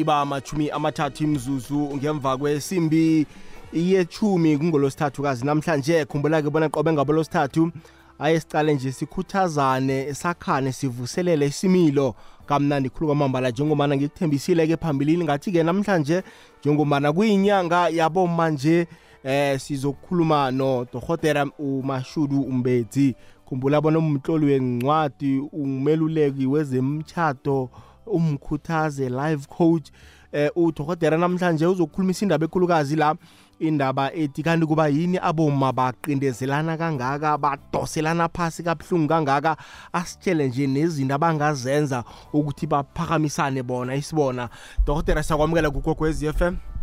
[0.00, 3.26] iba amachumi amathathu imzuzu ngemva kwesimbi
[3.72, 5.46] yechumi kungolosithathukazi.
[5.46, 7.70] Namhlanje khumbula-ke bona qobe ngabo losithathu
[8.18, 12.14] aye sicale nje sikhuthazane sakhane sivuselele isimilo
[12.46, 13.50] kamnandi khulu kwamambala.
[13.50, 16.22] Njengomana ngikuthembisile-ke phambilini ngathi-ke namhlanje
[16.60, 18.86] njengomana kuyinyanga yaboma nje
[19.24, 23.14] eh sizokukhuluma nodorhotera umashudu umbedzi.
[23.46, 27.70] Khumbula bona umtloli wencwadi umeluleki wezemtchato
[28.06, 29.90] umkhuthaze live coach
[30.32, 33.14] eh udokotela namhlanje uzokukhulumisa indaba ekhulukazi la
[33.60, 39.56] indaba ethi kanti kuba yini aboma baqindezelana kangaka badoselana phasi kabuhlungu kangaka?
[39.92, 44.48] Asitshele nje nezinto abangazenza ukuthi baphakamisane bona isibona.
[44.86, 46.73] Dokotela siyakwamukela kugogo FM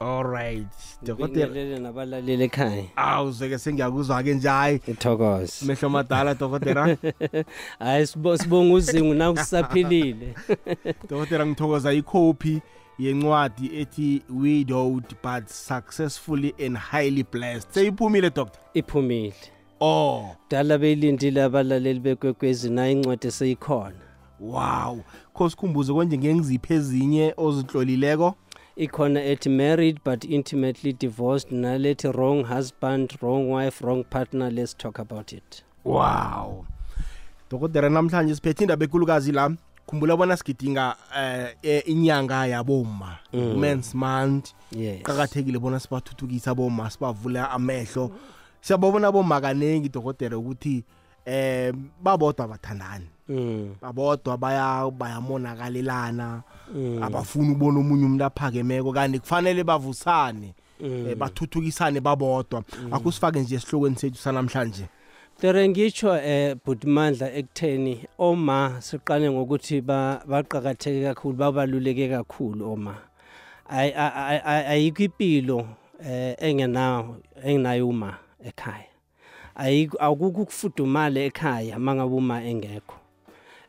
[0.00, 0.66] alright
[1.02, 2.84] dokotela ngibingelele nabalaleli ekhaya.
[2.96, 6.96] Awuzeke sengiyakuzwa-ke nje hayi ithokoze mehlo madala dokotela.
[7.78, 10.34] Hayi sibo- sibonga uzingu nakusaphilile
[11.10, 12.62] dokotela ngithokoza ikhophi
[12.98, 17.70] yencwadi ethi widowed but successfully and highly blessed.
[17.74, 19.34] Seyiphumile doctor iphumile.
[19.80, 20.36] Oh.
[20.50, 23.96] Dala beyilindile abalaleli bekwekwezi nayo incwadi seyikhona
[24.40, 25.00] wow.
[25.34, 28.34] Kho sikhumbuze konje ngengiziphi ezinye ozitlolileko
[28.78, 34.98] ikhona ethi married but intimately divorced nalethi wrong husband wrong wife wrong partner let's talk
[34.98, 35.64] about it.
[35.84, 36.66] Wow.
[37.50, 39.50] Dokotela namhlanje siphethe indaba enkulukazi la.
[39.86, 44.52] Khumbula bona sigidinga eh, eh, inyanga yaboma men's month.
[44.70, 45.02] Yes.
[45.02, 48.10] Qakathekile bona sibathuthukisa boma sibavula amehlo.
[48.60, 50.84] Siyababona boma kaningi dokotela ukuthi
[51.26, 53.74] eh babodwa bathandani mm.
[53.82, 56.42] babodwa baya bayamonakalelana.
[56.74, 57.02] Mm.
[57.02, 61.06] abafuni ukubona omunye umuntu aphakemeko kanti kufanele bavusane Mm.
[61.10, 62.62] eh, bathuthukisane babodwa.
[62.92, 64.84] Akusifake nje esihlokweni sethu sanamhlanje.
[65.40, 72.94] Tere ngitsho eh budimandla ekutheni oma siqale ngokuthi ba- baqakatheke kakhulu babaluleke kakhulu oma.
[73.68, 75.66] Ay- ay- ay- ayikho impilo
[76.04, 78.86] eh engenayo engenayo uma ekhaya.
[79.56, 82.94] Ayikho akukho ukufudumala ekhaya mangabe uma engekho.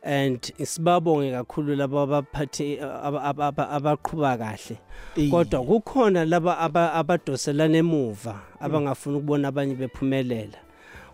[0.02, 4.78] And sibabonge kakhulu laba abaphathi aba- aba- aba- abaqhuba kahle.
[5.30, 10.58] Kodwa kukhona laba aba- abadoselana emuva abangafuni ukubona abanye bephumelela.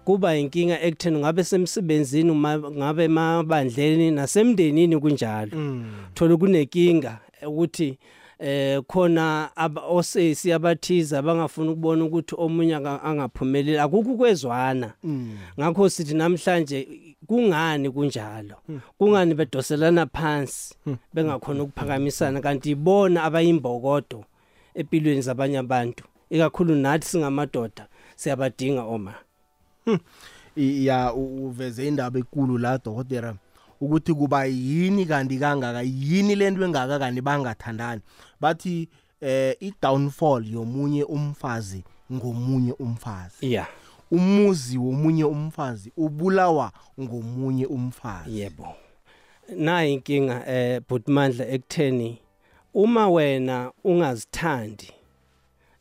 [0.04, 2.32] Kuba inkinga ekutheni ngabe semsebenzini
[2.78, 5.50] ngabe emabandleni nasemndenini kunjalo.
[5.56, 5.84] Mm.
[6.14, 7.98] thola kunenkinga ukuthi
[8.38, 9.50] eh khona
[9.88, 15.38] osesi abathiza abangafuni ukubona ukuthi omunye anga- angaphumeleli akukho kwezwana Mm.
[15.60, 16.88] ngakho sithi namhlanje
[17.26, 18.54] kungani kunjalo?
[18.98, 20.74] Kungani bedoselana phansi
[21.14, 22.40] bengakhona ukuphakamisana?
[22.40, 24.24] Kanti ibona abayimbokodo
[24.74, 27.86] empilweni zabanye abantu ikakhulu nathi singamadoda
[28.16, 29.14] siyabadinga oma
[30.56, 33.34] I- ya uveze indaba enkulu la dokotela
[33.80, 38.00] ukuthi kuba yini kanti kangaka yini lento engaka kanti bangathandani.
[38.40, 38.88] Bathi
[39.20, 43.36] eh i-downfall yomunye umfazi ngomunye umfazi.
[43.40, 43.68] Yeah
[44.10, 48.38] umuzi womunye umfazi ubulawa ngomunye umfazi.
[48.38, 48.74] Yebo.
[49.56, 52.18] Nayi inkinga eh butmandla ekutheni
[52.74, 54.92] uma wena ungazithandi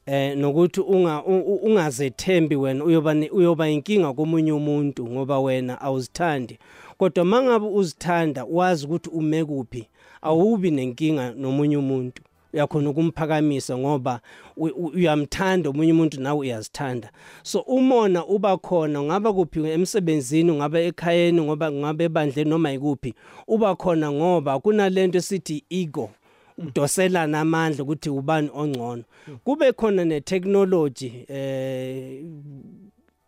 [0.05, 1.23] eh nokuthi unga
[1.63, 6.59] ungazethembi wena uyoba uyoba inkinga komunye umuntu ngoba wena awuzithandi
[6.97, 9.87] kodwa mangabe uzithanda wazi ukuthi ume kuphi
[10.21, 12.21] awubi nenkinga nomunye umuntu.
[12.53, 14.21] Uyakhona ukumphakamisa ngoba
[14.57, 17.11] uyamthanda omunye umuntu nawe uyazithanda.
[17.43, 23.13] So umona uba khona ngaba kuphi emsebenzini ngaba ekhayeni ngoba ngabe ebandleni noma ikuphi
[23.47, 26.09] uba khona ngoba kunalento esithi ego
[26.57, 29.03] udoselana amandla ukuthi ubani ongcono.
[29.43, 32.23] Kube khona netechnology eh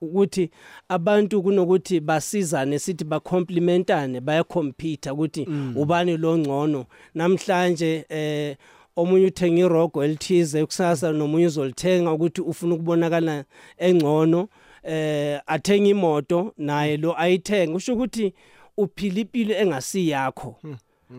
[0.01, 0.49] ukuthi
[0.89, 6.85] abantu kunokuthi basizane sithi bacomplementane bayacompete ukuthi ubani lo ngcono.
[7.15, 8.55] Namhlanje eh
[8.95, 13.45] omunye uthenga irogo elithize kusasa nomunye uzolithenga ukuthi ufuna ukubonakala
[13.77, 14.49] engcono.
[14.83, 18.33] Eh athenga imoto naye lo ayithenga usho ukuthi
[18.77, 20.55] uphila impilo engasiyakho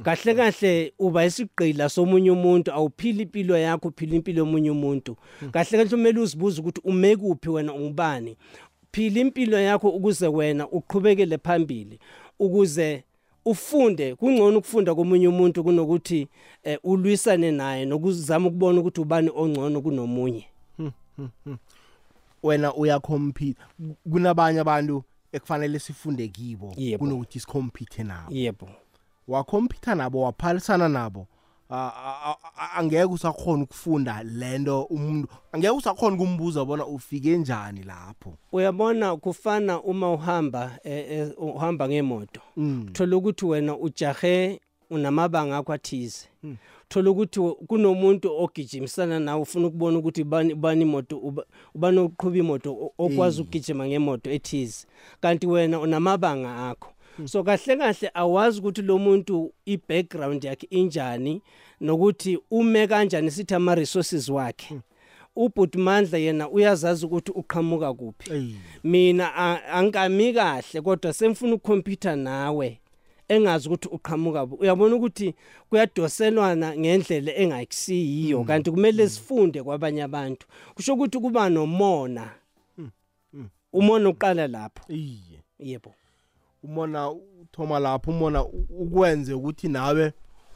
[0.02, 5.16] kahle kahle uba isigqila somunye umuntu awuphili impilo yakho uphila impilo yomunye umuntu.
[5.52, 8.36] Kahle kahle kumele uzibuze ukuthi ume kuphi wena ungubani?
[8.92, 11.98] Phila impilo yakho ukuze wena uqhubekele phambili
[12.38, 13.04] ukuze
[13.44, 16.28] ufunde kungcono ukufunda komunye umuntu kunokuthi
[16.62, 20.46] eh, ulwisane naye nokuzama ukubona ukuthi ubani ongcono kunomunye.
[22.42, 23.62] Wena uyacompete
[24.10, 28.34] kunabanye abantu ekufanele sifunde kibo kunokuthi sicompete nabo?
[28.34, 28.68] Yebo.
[29.28, 31.26] Wakhompyutha nabo waphalisana nabo?
[32.76, 38.34] Angeke usakhona ukufunda lento umuntu angeke usakhona kumbuza bona ufike njani lapho.
[38.52, 42.86] Uyabona kufana uma uhamba eh, eh, uhamba ngemoto Mm.
[42.88, 44.60] uthola ukuthi wena ujahe
[44.90, 46.28] unamabanga akho athize
[46.88, 51.44] thola ukuthi kunomuntu ogijimisana nawe ufuna ukubona ukuthi bani bani imoto uba-
[51.74, 54.86] ubani oqhuba imoto o- okwazi ukugijima ngemoto ethize.
[55.20, 56.92] Kanti wena unamabanga akho.
[57.24, 61.42] So kahle kahle awazi ukuthi lo muntu i-background yakhe injani
[61.80, 64.80] nokuthi ume kanjani sithi ama-resources wakhe.
[65.36, 68.56] Ubhuti mandla yena uyazazi ukuthi uqhamuka kuphi.
[68.84, 69.34] Mina
[69.68, 72.80] angikami kahle kodwa semfuna ukukhompyutha nawe
[73.28, 75.34] engazi ukuthi uqhamuka uyabona ukuthi
[75.68, 80.46] kuyadoselwana ngendlela engayisiyiyo kanti kumele sifunde kwabanye abantu.
[80.74, 82.30] Kusho ukuthi kuba nomona
[83.72, 84.84] umona uqala lapho.
[85.58, 85.94] Yebo.
[86.62, 90.12] Umona uthoma lapho umona ukwenze ukuthi nawe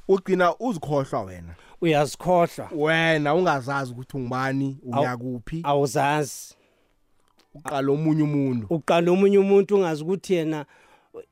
[0.08, 1.54] ugcina uzikhohlwa wena.
[1.80, 2.68] Uyazikhohlwa.
[2.72, 6.54] Wena ungazazi ukuthi ungubani uya kuphi awuzazi.
[7.54, 8.66] Uqala omunye umuntu.
[8.70, 10.66] Uqala omunye umuntu ungazi ukuthi yena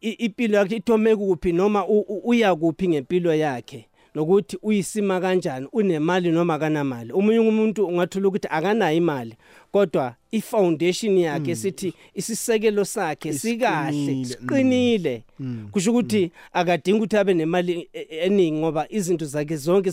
[0.00, 1.86] impilo yakhe ithome kuphi noma
[2.24, 3.89] uya kuphi ngempilo yakhe.
[4.14, 9.34] Nokuthi uyisima kanjani unemali noma kanamali omunye umuntu ungathola ukuthi akanayo imali
[9.72, 15.22] kodwa i-foundation yakhe sithi isisekelo sakhe sikahle siqinile.
[15.70, 19.92] Kusho ukuthi akadingi ukuthi abe nemali e- e- eningi ngoba izinto zakhe zonke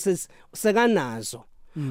[0.54, 1.44] sekanazo.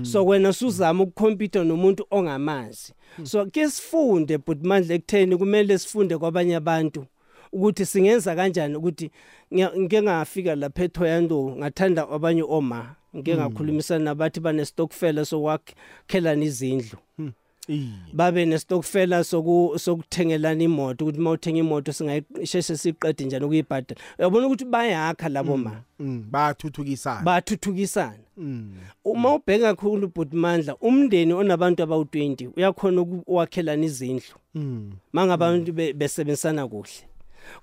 [0.02, 2.92] So wena usuzama ukukhompyutha nomuntu ongamazi.
[3.24, 7.06] So ke sifunde but manje ekutheni kumele sifunde kwabanye abantu.
[7.52, 9.10] Ukuthi singenza kanjani ukuthi
[9.54, 16.98] ngiya- ngike ngafika lapha eThoyando ngathanda abanye oma ngike ngakhulumisana nabathi bane stockfela sokwakhelana izindlu
[17.68, 17.88] iye.
[18.12, 24.00] Babe nestokfela soku sokuthengelana imoto ukuthi mawuthenga imoto singayisheshe siqede njani ukuyibhadala.
[24.18, 25.82] Uyabona ukuthi bayakha labo ma?
[25.98, 27.22] Mm, bayathuthukisana.
[27.22, 34.36] Bathuthukisana Mm, uma ubheka kakhulu bhutmandla umndeni onabantu abawu20 uyakhona ukwakhelana izindlu.
[34.54, 37.02] Mm, mangabantu be- besebenzisana kuhle.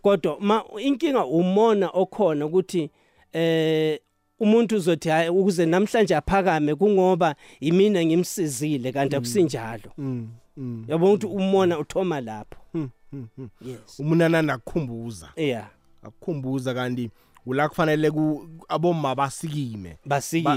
[0.02, 2.90] Kodwa ma inkinga umona okhona ukuthi
[3.34, 4.00] eh
[4.40, 9.92] umuntu uzothi hayi ukuze namhlanje aphakame kungoba yimina ngimsizile kanti akusinjalo.
[9.98, 12.60] Mm, mm, yabona ukuthi umona uthoma lapho.
[12.74, 13.50] Mm, mm, mm.
[13.62, 14.00] yes.
[14.00, 15.30] Umunana nakukhumbuza.
[15.36, 15.70] Yeah
[16.04, 17.12] akukhumbuza kanti
[17.46, 19.98] ula kufanele ku aboma basikime.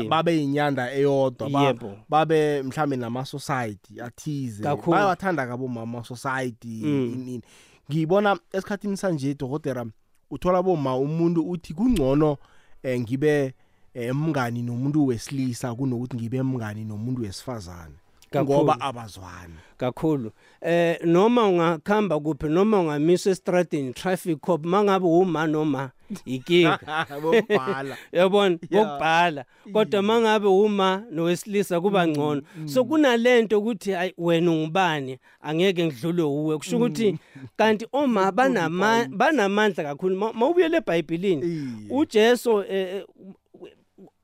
[0.09, 1.75] Babe inyanda eyodwa
[2.09, 4.63] babe mhlambe nama society athize.
[4.63, 7.41] Bayawathanda kabo mama society Mm.
[7.89, 9.87] Inini ngibona esikhathini sanje dokotela
[10.31, 12.37] uthola boma umuntu uthi kungcono
[12.83, 13.55] eh, ngibe
[13.95, 17.95] eh, mngani nomuntu wesilisa kunokuthi ngibe mngani nomuntu wesifazane.
[18.35, 19.55] Ngoba abazwani.
[19.77, 20.31] Kakhulu.
[20.63, 25.91] Eh noma ungakhamba kuphi noma ungamiswa estradini traffic cop mangabe uma noma
[26.25, 26.79] ikinga.
[27.23, 28.87] Bobhala yabona Yeah.
[28.87, 32.43] kokubhala kodwa mangabe uma nowesilisa kuba ngcono.
[32.65, 35.19] so kunalento ukuthi hayi wena ungubani?
[35.43, 36.59] Angeke ngidlule uwe.
[36.59, 37.19] Kusho ukuthi
[37.57, 40.17] kanti oma banama banamandla kakhulu.
[40.17, 41.43] Ma- mawubuyele eBhayibhelini
[41.91, 43.05] uJesu eh, eh,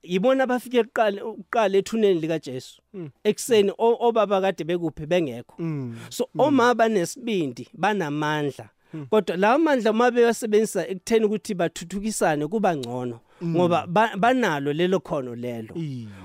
[0.03, 2.83] yibona bafike kuqala uqala ethuneni lika Jesu
[3.25, 5.07] ekseni o- obaba kade bekuphi?
[5.07, 5.55] Bengekho.
[5.59, 5.97] Mm.
[6.11, 8.69] so oma banesibindi banamandla.
[9.11, 15.35] Kodwa lawo mandla uma bewasebenzisa ekutheni ukuthi bathuthukisane kuba ngcono ngoba ba- banalo lelo khono
[15.35, 15.75] lelo.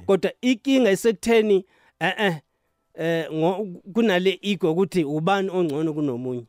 [0.05, 1.65] Kodwa inkinga isekutheni
[1.99, 2.35] eh eh
[2.99, 3.27] eh
[3.93, 6.45] kunale ego ukuthi ubani ongcono kunomunye.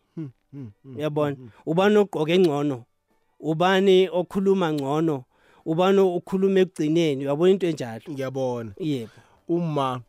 [0.97, 1.37] Uyabona?
[1.67, 2.85] Ubani ogqoke engcono
[3.41, 5.25] ubani okhuluma ngcono?
[5.69, 7.25] Ubani okhuluma ekugcineni?
[7.25, 8.03] Uyabona into enjalo?
[8.11, 8.73] Ngiyabona.
[8.81, 9.13] Yebo.
[9.49, 10.01] Uma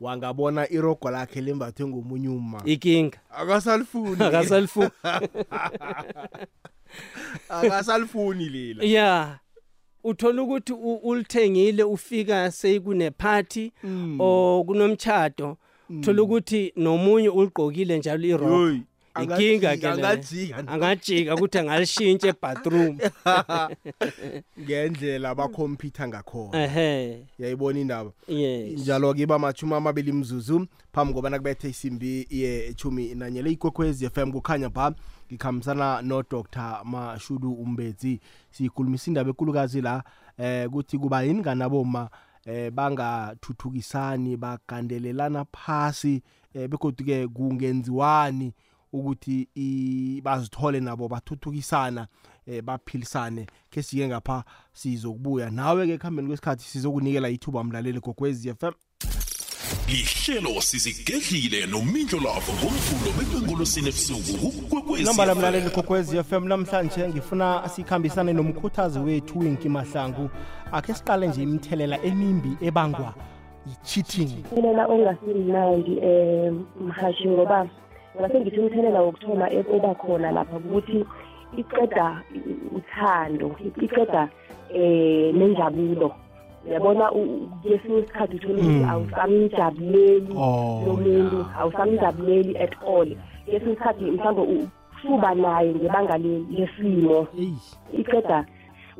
[0.00, 4.22] wangabona irogo lakhe lembathwe ngomunye uma inkinga akasalifuni.
[4.22, 4.90] Akasalifuni.
[7.48, 9.38] Akasalifuni lela yeah
[10.04, 14.16] uthola ukuthi ulithengile ufika seyikune party Mm.
[14.20, 15.56] o kunomtchado
[15.90, 18.80] uthola ukuthi nomunye uligqokile njalo irock.
[19.22, 19.92] Inkinga angajika, ke le.
[19.92, 22.98] angajika angajika ukuthi angalishintshe ebathroom
[24.60, 26.64] ngendlela bakhompyutha ngakhona.
[26.64, 27.26] Ehe.
[27.38, 28.10] Yayibona indaba?
[28.28, 28.80] Yes.
[28.80, 34.68] Njalo ke bamachumi amabili mzuzu phambi kobana kubethe isimbi ye chumi nanyele ikwekwezi FM kukhanya
[34.68, 34.94] ba
[35.32, 38.20] ngikhambisana no Dr Mashudu Umbetsi.
[38.50, 40.02] Sikhulumisa indaba ekulukazi la
[40.38, 42.10] eh kuthi kuba yini kanaboma
[42.46, 46.22] eh bangathuthukisani bagandelelana phasi
[46.54, 48.52] eh begodwa ke kungenziwani
[48.92, 52.06] ukuthi i- bazithole nabo bathuthukisana
[52.46, 55.50] eh baphilisane ke sike ngapha sizokubuya.
[55.50, 58.72] Nawe ke khambeni kwesikhathi sizokunikela ithuba mlaleli gogwezi FM
[59.88, 65.38] lihlelo sizigedlile nomindlo lavo ngomvulo bekwengolosini ebusuku kukwekwezi nambala FM.
[65.38, 70.30] mlaleli gogwezi FM namhlanje ngifuna sikhambisane nomkhuthazi wethu Winki Mahlangu.
[70.72, 73.14] Akhe siqale nje imithelela emimbi ebangwa
[73.66, 74.30] yi-cheating.
[74.52, 77.68] Umthelela ongasimnandi um mhashi ngoba
[78.16, 81.04] ngase ngithi umthelela wokuthoma oba khona lapha ukuthi
[81.56, 82.22] iqeda
[82.76, 84.28] uthando iqeda
[84.74, 86.12] eh nenjabulo
[86.68, 88.90] uyabona u- kwesinye isikhathi uthola ukuthi Mm.
[88.90, 91.60] awusamjabuleli Oh, lo muntu yeah.
[91.60, 93.08] awusamjabuleli at all
[93.46, 97.56] kwesinye isikhathi mhlawumbe usuba naye ngebanga le- lesimo eyi
[97.92, 98.44] iqeda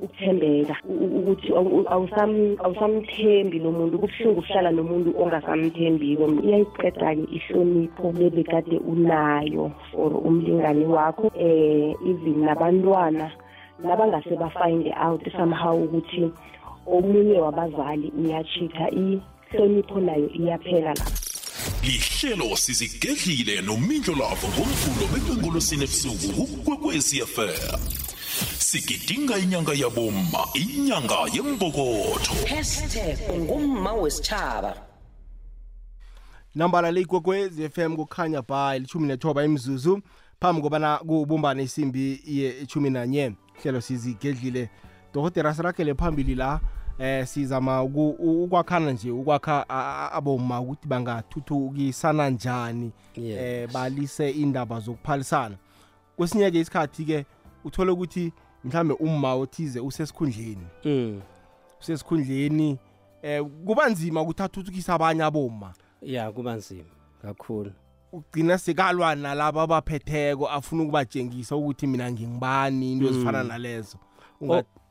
[0.02, 6.25] ukuthembeka u- u- ukuthi awu- awusam- awusamthembi lo muntu kubuhlungu ukuhlala nomuntu ongasamthembiko.
[6.45, 13.31] Iyayiqeda-ke ihlonipho lebekade unayo for umlingani wakho eh even nabantwana
[13.85, 16.31] nabangase bafind out somehow ukuthi
[16.87, 18.90] omunye wabazali uyachitha.
[18.90, 21.12] Ihlonipho nayo iyaphela lapho
[21.83, 28.07] lihlelo sizigedlile nomindlo lavo ngomvulo bekwenkolosini ebusuku kukwekwezi fm
[28.72, 34.76] sigidinga inyanga yabomma inyanga yembokotho hashtag ngumma wesitshaba
[36.54, 40.00] nambala leyigwegwezi FM kukhanya ba ilithumi nethoba imzuzu
[40.40, 43.32] phambi kobana kubumbane isimbi ye-ishumi nanye.
[43.62, 44.70] Hlelo sizigedlile.
[45.14, 46.60] Dokotera sirakele phambili la
[46.98, 53.38] eh sizama uku- u- ukwakhana nje ukwakha a- a- aboma ukuthi bangathuthukisana njani Yes.
[53.40, 55.56] eh balise indaba zokuphalisana.
[56.16, 57.26] Kwesinye ke isikhathi ke
[57.64, 58.32] uthole ukuthi
[58.64, 60.66] mhlambe umma othize usesikhundleni.
[60.84, 61.20] Mm.
[61.80, 62.78] usesikhundleni
[63.22, 66.90] eh kuba nzima ukuthi athuthukise abanye aboma ya kuba nzima
[67.22, 67.72] kakhulu.
[68.12, 73.98] Ugcina sekalwa nalabo abaphetheko afuna ukubatshengisa ukuthi mina ngingibani into ezifana nalezo.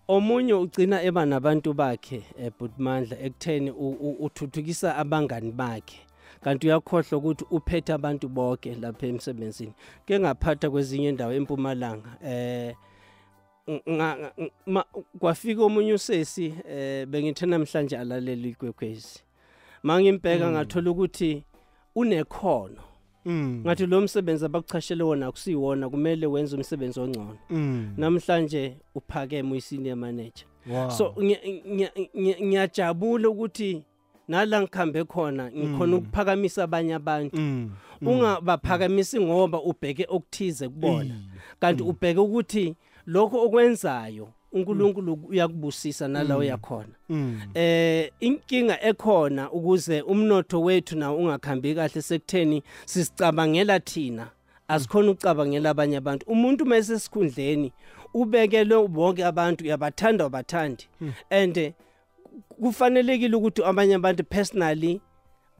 [0.07, 6.00] Omunye ugcina eba nabantu bakhe ebhutmandla ekutheni u- u- uthuthukisa abangani bakhe.
[6.41, 9.74] Kanti uyakhohlwa ukuthi uphethe abantu bonke lapha emsebenzini.
[10.05, 12.75] Ke ngaphatha kwezinye indawo empumalanga eh
[15.19, 19.19] kwafika omunye usesi eh bengithe namhlanje alaleli ikwekwezi.
[19.83, 21.43] Mangimbheka ngathola ukuthi
[21.95, 22.81] unekhono.
[23.25, 27.38] Mm, ngathi lo msebenzi abakuchashele wona akusiwona kumele wenze umsebenzi ongcono.
[27.50, 30.45] Mm, namhlanje uphakeme uyi-senior manager.
[30.91, 33.83] So ngiya- ngiya- ngiya- ngiyajabula ukuthi
[34.27, 37.38] nala ngikhambe khona ngikhona ukuphakamisa abanye abantu.
[37.38, 37.71] Mm,
[38.01, 41.15] mm, ungabaphakamisi ngoba ubheke okuthize kubona
[41.59, 42.75] kanti ubheke ukuthi
[43.08, 51.76] lokho okwenzayo uNkulunkulu uyakubusisa nala uyakhona mm, eh inkinga ekhona ukuze umnotho wethu nawo ungakhambi
[51.76, 54.30] kahle sekutheni sisicabangela thina
[54.68, 56.26] asikhona ukucabangela abanye abantu.
[56.32, 57.74] Umuntu mase sikhundleni
[58.14, 60.88] ubekele bonke abantu uyabathanda ubathandi
[61.30, 61.74] and eh,
[62.62, 65.02] kufanelekile ukuthi abanye abantu personally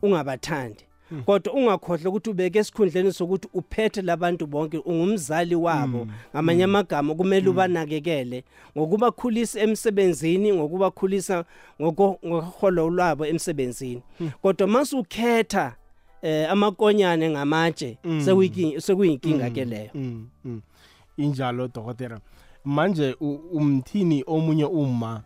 [0.02, 0.87] ungabathandi.
[1.26, 6.08] Kodwa ungakhohlwa ukuthi ubeke esikhundleni sokuthi uphethe labantu bonke ungumzali wabo.
[6.34, 8.44] Ngamanye amagama kumele ubanakekele
[8.78, 11.46] ngokubakhulisa emsebenzini ngokubakhulisa
[11.82, 14.02] ngoko- ngoholo lwabo emsebenzini.
[14.42, 15.76] Kodwa masukhetha
[16.22, 19.92] eh amakonyane ngamatshe sekuyinkinga sekuyinkinga ke leyo.
[21.18, 22.20] Injalo dokotela.
[22.66, 23.16] Manje
[23.54, 25.24] umthini omunye uma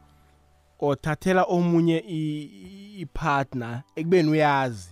[0.80, 2.04] othathela omunye
[3.00, 4.90] ipartner ekubeni uyazi?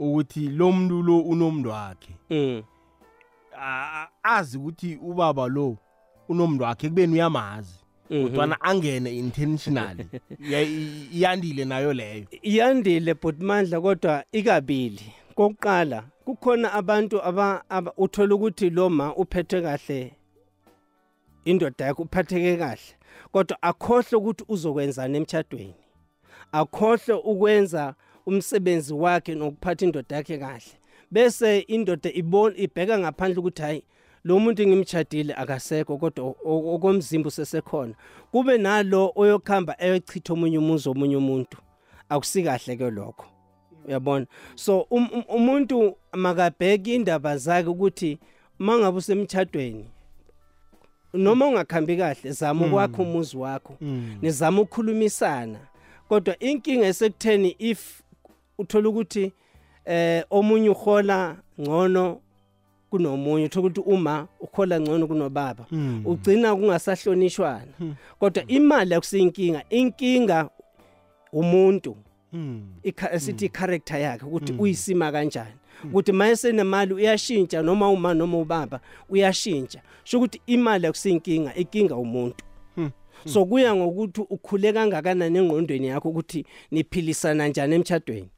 [0.00, 2.62] Ukuthi lo muntu lo unomntu wakhe mm
[4.22, 5.76] azi ukuthi ubaba lo
[6.28, 7.80] unomntu wakhe ekubeni uyamazi
[8.10, 8.28] Mhm.
[8.28, 10.06] kodwana angene intentionally
[11.12, 12.26] iyandile nayo leyo.
[12.42, 15.12] Iyandile bhutmandla kodwa ikabili.
[15.34, 17.62] Kokuqala kukhona abantu aba,
[17.96, 20.12] uthola ukuthi lo ma uphethe kahle
[21.44, 22.94] indoda yakho uphatheke kahle
[23.32, 25.74] kodwa akhohle ukuthi uzokwenzana emtchadweni
[26.52, 27.94] akhohle ukwenza
[28.26, 30.72] umsebenzi wakhe nokuphatha indoda yakhe kahle.
[31.10, 33.82] Bese indoda ibona ibheka ngaphandle ukuthi hayi
[34.24, 37.94] lo muntu ngimchadile akasekho kodwa okomzimba usesekhona.
[38.32, 41.58] Kube nalo oyokhamba eyochitha omunye umuzi omunye umuntu.
[42.08, 43.26] Akusikahle ke lokho.
[43.88, 44.26] Uyabona?
[44.54, 48.18] So um, um, umuntu makabheke indaba zakhe ukuthi
[48.58, 49.86] mangabe usemchadweni
[51.14, 53.76] noma ungakhambi kahle zama ukwakha umuzi wakho
[54.22, 55.58] nizama ukukhulumisana.
[56.08, 58.02] Kodwa inkinga esekutheni if
[58.60, 59.32] uthola ukuthi
[59.84, 62.20] eh omunye uhola ngcono
[62.90, 65.66] kunomunye uthola ukuthi uma ukhola ngcono kunobaba
[66.04, 67.72] ugcina kungasahlonishwana.
[68.18, 70.48] Kodwa imali akusiyinkinga inkinga
[71.32, 71.96] umuntu
[72.82, 75.54] ikha- esithi character yakhe ukuthi uyisima kanjani.
[75.84, 79.80] Ukuthi mayese nemali uyashintsha noma uma noma ubaba uyashintsha.
[80.04, 82.44] Sho ukuthi imali akusiyinkinga inkinga umuntu.
[83.26, 88.28] So kuya ngokuthi ukhule kangakanani engqondweni yakho ukuthi niphilisana njani emchadweni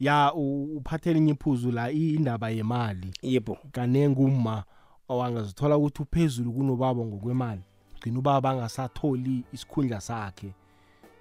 [0.00, 3.10] ya u- uphathela inye iphuzu la indaba yemali.
[3.22, 3.58] Yebo.
[3.72, 4.64] Kanenge uma
[5.08, 7.62] owangazithola ukuthi uphezulu kunobaba ngokwemali.
[8.00, 10.52] Gcina ubaba angasatholi isikhundla sakhe.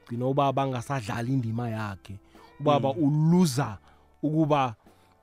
[0.08, 2.16] Gcina ubaba angasadlali indima yakhe.
[2.60, 3.78] Ubaba uluza
[4.24, 4.76] ukuba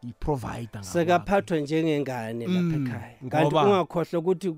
[0.03, 3.15] i-provider sekaphathwa njengengane lapha ekhaya.
[3.29, 4.55] kanti ungakhohlwa ukuthi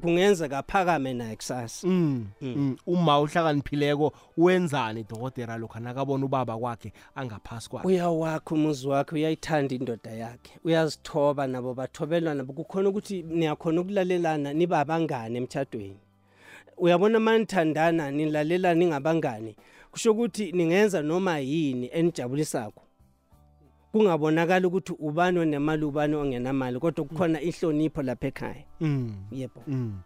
[0.00, 2.26] kungenzeka phakame naye kusasa Mm.
[2.40, 2.76] mm.
[2.86, 7.88] Uma uhlakaniphileko wenzani dokotela lokho nakabona ubaba kwakhe angaphasi kwakhe.
[7.88, 14.80] uyawakha umuzi wakhe uyayithanda indoda yakhe uyazithoba nabo bathobelwa nabo kukhona ukuthi niyakhona ukulalelana niba
[14.80, 16.00] abangane emtshadweni
[16.78, 19.56] uyabona manithandana nilalelana ningabangane
[19.90, 22.82] kusho ukuthi ningenza noma yini enijabulisakho
[23.92, 28.64] kungabonakala ukuthi ubani onemali ubani ongenamali kodwa kukhona ihlonipho lapha ekhaya.
[28.80, 29.14] Mm.
[29.30, 29.62] yebo.
[29.66, 30.00] Mm.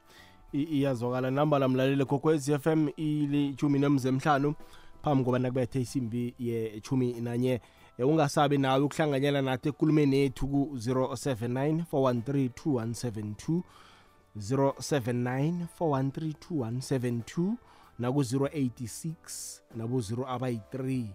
[0.53, 1.31] Iyazwakala.
[1.31, 4.55] Namba lamlaleli kokwez FM ili 10 nemzemhlanu
[5.03, 7.61] phambi koba nakubethe isimbi ye-10 nanye.
[7.99, 13.63] Ungasabi nawe ukuhlanganyela nathi ekulumeni yethu ku-079 413 2172
[14.37, 17.55] 079 413 2172
[17.99, 21.07] naku-086 nabo-0 abayi-3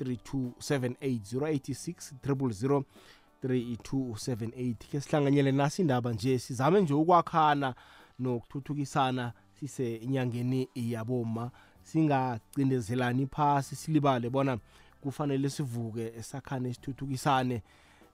[0.00, 2.82] 3278 086 000
[3.44, 7.74] 3278 ke sihlanganyele nasi indaba nje sizame nje ukwakhana
[8.18, 11.50] nokuthuthukisana sisenyangeni yaboma
[11.82, 14.58] singacindezelani phasi silibale bona
[15.00, 17.62] kufanele sivuke esakhane sithuthukisane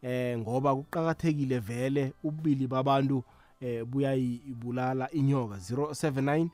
[0.03, 3.25] eh ngoba kuqhakathekile vele ubili babantu
[3.61, 5.57] eh buyayibulala inyoka.
[5.57, 6.49] 079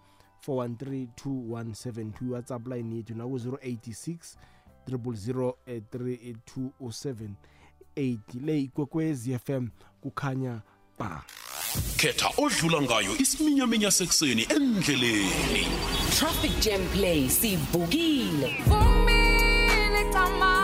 [0.47, 4.37] 4132172 WhatsApp line yethu naku 086
[4.97, 5.53] 000
[5.93, 7.37] 3278
[8.45, 9.69] le ikwekwezi FM
[10.01, 10.63] kukhanya
[10.99, 11.23] ba
[11.97, 15.67] khetha odlula ngayo isiminyaminya sekuseni endleleni
[16.19, 18.57] Traffic Jam Play sivukile.
[18.67, 20.58] Vumile tamaku,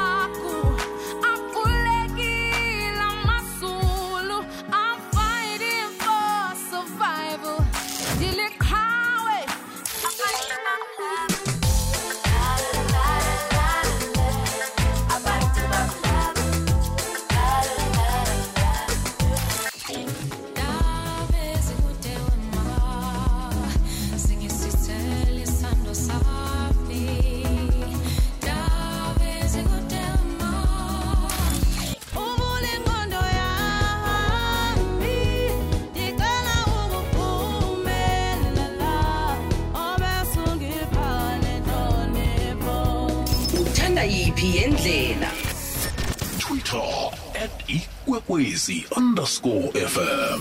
[48.64, 50.40] ikwekwezi underscore fm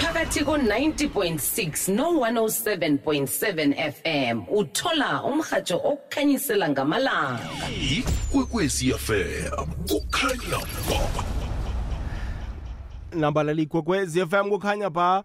[0.00, 7.48] Phakathi ko 90.6 no 107.7 FM uthola umhajo okukhanyisela ngamalanga.
[7.98, 10.58] ikwekwezi fm kukhanya
[10.90, 11.00] ba
[13.18, 15.24] namba lalikwekwezi FM kukhanya ba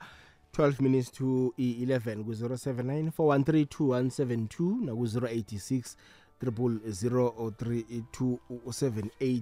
[0.58, 5.96] 12 minutes to i-11 ku-079 4132172 naku-086
[6.44, 9.42] 0003278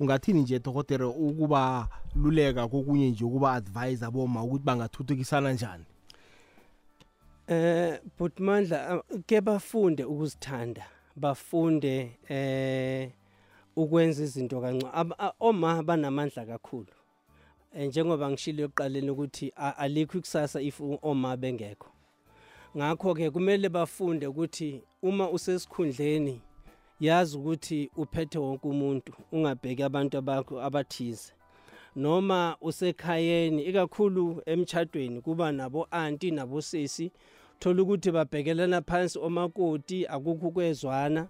[0.00, 5.84] ungathini nje dokotela ukuba luleka kokunye nje ukuba advise aboma ukuthi bangathuthukisana njani?
[7.48, 10.84] Eh Butmandla ke bafunde ukuzithanda
[11.16, 13.10] bafunde eh
[13.76, 14.90] ukwenza izinto kancane.
[14.92, 16.86] Ab- a- oma banamandla kakhulu.
[17.74, 21.88] Eh, njengoba ngishilo eqaleni ukuthi a- alikho ikusasa if u- oma bengekho.
[22.76, 26.40] Ngakho ke kumele bafunde ukuthi uma usesikhundleni
[27.00, 31.32] yazi ukuthi uphethe wonke umuntu ungabheki abantu abakho abathize.
[31.96, 37.10] Noma usekhayeni ikakhulu emchadweni kuba nabo anti nabo sisi
[37.58, 41.26] thola ukuthi babhekelana phansi omakoti akukho ukwezwana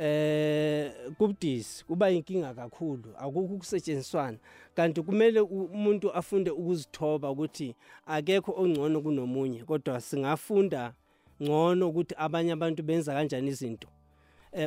[0.00, 4.38] eh kubudisi kuba inkinga kakhulu akukho ukusetshenziswana.
[4.74, 7.74] Kanti kumele u- umuntu afunde ukuzithoba ukuthi
[8.06, 10.94] akekho ongcono kunomunye kodwa singafunda
[11.42, 13.88] ngcono ukuthi abanye abantu benza kanjani izinto.
[13.88, 14.01] eh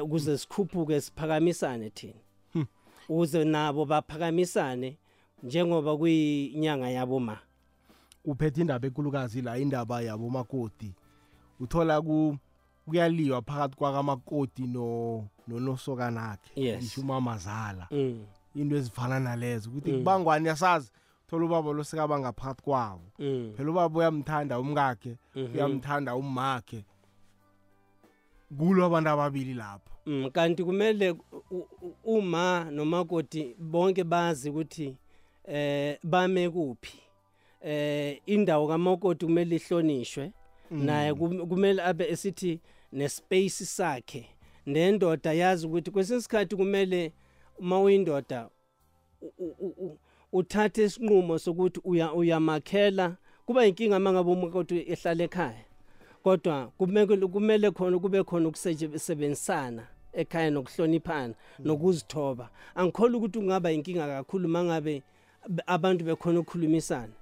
[0.03, 2.19] ukuze sikhuphuke siphakamisane thina.
[3.09, 4.97] Ukuze nabo baphakamisane
[5.43, 7.37] njengoba kuyinyanga yabo ma
[8.25, 10.93] uphethe indaba enkulukazi la indaba yabo makoti
[11.59, 12.37] uthola ku
[12.85, 17.87] kuyaliwa phakathi kwakamakoti no nonosokanakhe ngisho umamazala.
[17.91, 18.25] Mm.
[18.55, 20.91] Into ezifana nalezo ukuthi kubangwani yasazi
[21.27, 23.11] thola ubaba losekaba ngaphakathi kwabo.
[23.19, 23.53] Mm.
[23.57, 26.85] Phela ubaba uyamthanda umkakhe uyamthanda umakhe
[28.57, 29.89] kulo abantu ababili lapho.
[30.05, 31.15] Mm, kanti kumele
[32.03, 34.95] uma nomakoti bonke bazi ukuthi
[35.47, 36.99] eh bame kuphi.
[37.61, 40.31] Eh indawo kamakoti kumele ihlonishwe.
[40.71, 42.59] Naye kum- kumele abe esithi
[42.91, 44.27] nespace sakhe.
[44.65, 47.11] Nendoda yazi ukuthi kwesinye isikhathi kumele
[47.59, 48.49] uma uyindoda
[50.31, 53.17] uthathe isinqumo sokuthi uya uyamakhela.
[53.45, 55.65] Kuba inkinga mangabe umakoti ehlala ekhaya.
[56.25, 62.49] Kodwa kumele kumele khona kube khona ukusebenzisana ekhaya nokuhloniphana nokuzithoba.
[62.75, 65.03] Angikholwa ukuthi kungaba inkinga kakhulu mangabe
[65.67, 67.13] abantu bekhona ukukhulumisana.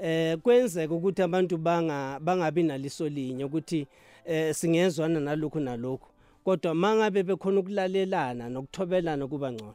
[0.00, 3.86] Eh kwenzeka ukuthi abantu banga bangabi naliso linye ukuthi
[4.24, 6.08] eh singezwana nalokho nalokho
[6.44, 9.74] kodwa mangabe bekhona ukulalelana nokuthobelana kuba ngcono.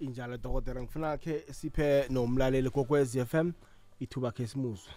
[0.00, 3.52] Injalo dokotela ngifuna ke siphe nomlaleli kokwezi FM
[4.00, 4.90] ithuba ke simuzwe.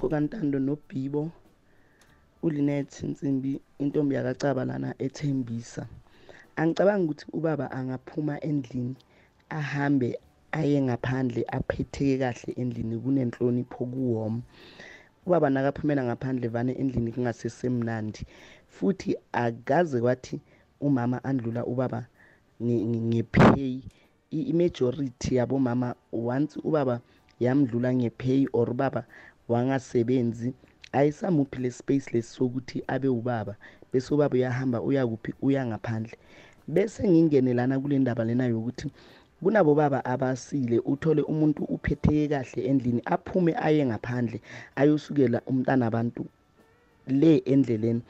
[0.00, 1.30] Kokantando nobhibo
[2.42, 5.82] ulinet nsimbi intombi yakacaba lana ethembisa.
[6.56, 8.96] Angicabangi ukuthi ubaba angaphuma endlini
[9.50, 10.18] ahambe
[10.52, 14.40] aye ngaphandle aphetheke kahle endlini kunenhlonipho kuwoma
[15.26, 18.20] ubaba nakaphumela ngaphandle vane endlini kungasesemnandi
[18.68, 20.40] futhi akaze kwathi
[20.80, 22.06] umama andlula ubaba
[22.62, 23.80] nge- nge- ngepay.
[24.30, 27.00] Imajority yabomama once ubaba
[27.40, 29.04] yamdlula ngepay or ubaba
[29.50, 30.48] wangasebenzi
[30.92, 33.54] ayisamuphi le space lesi sokuthi abe ubaba
[33.92, 36.16] bese ubaba uyahamba uya kuphi uya ngaphandle.
[36.68, 38.86] Bese ngingenelana kule ndaba lena yokuthi
[39.42, 44.40] kunabo baba abasile uthole umuntu uphetheke kahle endlini aphume aye ngaphandle
[44.76, 46.22] ayosukela umntana abantu
[47.06, 48.02] le endleleni.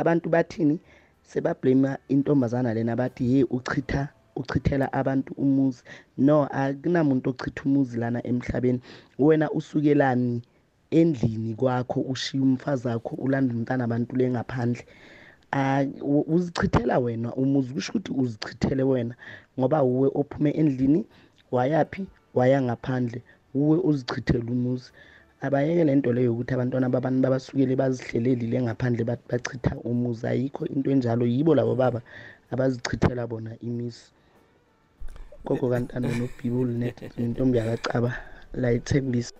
[0.00, 0.78] Abantu bathini?
[1.22, 5.82] Sebablame intombazana lena bathi hey uchitha uchithela abantu umuzi.
[6.18, 8.80] No akunamuntu ochitha umuzi lana emhlabeni.
[9.18, 10.42] Wena usukelani
[11.00, 14.84] endlini kwakho ushiya umfazi wakho ulanda umntana abantu le ngaphandle.
[15.52, 19.14] Ah, u- uzichithela wena umuzi kusho ukuthi uzichithele wena
[19.58, 21.00] ngoba uwe ophume endlini
[21.54, 22.06] wayaphi?
[22.34, 23.22] Waya ngaphandle
[23.54, 24.90] uwe uzichithele umuzi.
[25.40, 30.26] Abayeke le nto leyo yokuthi abantwana babantu babasukele bazihleleli le ngaphandle bathi bachitha umuzi.
[30.26, 32.00] Ayikho into enjalo yibo labo baba
[32.50, 34.10] abazichithela bona imizi.
[35.44, 38.10] Koko kantando nobhibuli net intombi yakacaba
[38.54, 39.32] la ithembisa.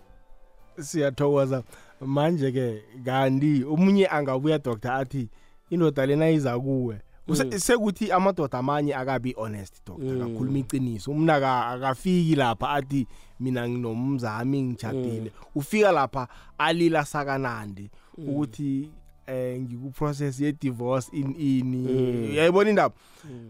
[0.79, 1.63] Siyathokoza.
[2.01, 5.29] Manje ke kanti umunye angabuya doctor athi
[5.69, 7.01] indoda lena iza kuwe.
[7.27, 11.11] Use- sekuthi amadoda amanye akabi honest doctor akakhuluma iqiniso.
[11.11, 13.07] Umna aka- akafiki lapha athi
[13.39, 18.89] mina nginomzami ngijadile ufika lapha alila sakanandi ukuthi
[19.27, 22.95] eh ngikuprocess ye divorce in ini yayibona indaba?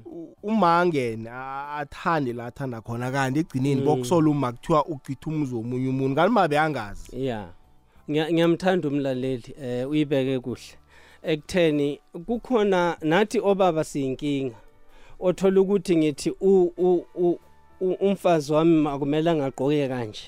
[0.05, 5.89] U- umangene a- athande la athanda khona kanti egcineni bokusola uma kuthiwa uchitha umuzi womunye
[5.89, 7.47] umuntu kanti mabe angazi yeah
[8.09, 10.77] Ngiya- ngiyamthanda umlaleli eh uyibeke kuhle.
[11.23, 14.55] Ekutheni kukhona nathi obaba siyinkinga
[15.19, 17.39] othola ukuthi ngithi u- u- u-
[17.81, 20.21] u- umfazi wami akumele angagqoke kanje.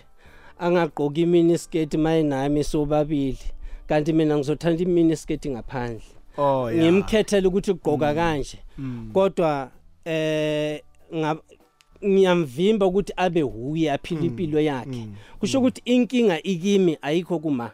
[0.59, 3.37] Angagqoki imini skirt mayinami sobabili.
[3.87, 6.01] Kanti mina ngizothanda imini skirt ngaphandle.
[6.37, 6.83] Oh yeah.
[6.83, 8.57] ngimkhethela ukuthi ugqoka kanje.
[8.77, 9.09] Mm.
[9.13, 9.71] kodwa
[10.05, 10.81] eh
[11.15, 11.41] nga-
[12.05, 15.07] ngiyamvimba ukuthi abe huye aphile impilo yakhe.
[15.39, 17.71] Kusho ukuthi inkinga ikimi ayikho kuma.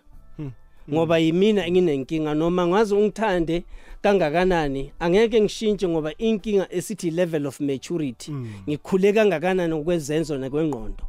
[0.91, 3.63] Ngoba yimina enginenkinga noma ngaze ungithande
[4.01, 8.31] kangakanani angeke ngishintshe ngoba inkinga esithi level of maturity.
[8.69, 11.03] Ngikhule kangakanani ngokwezenzo nakwengqondo.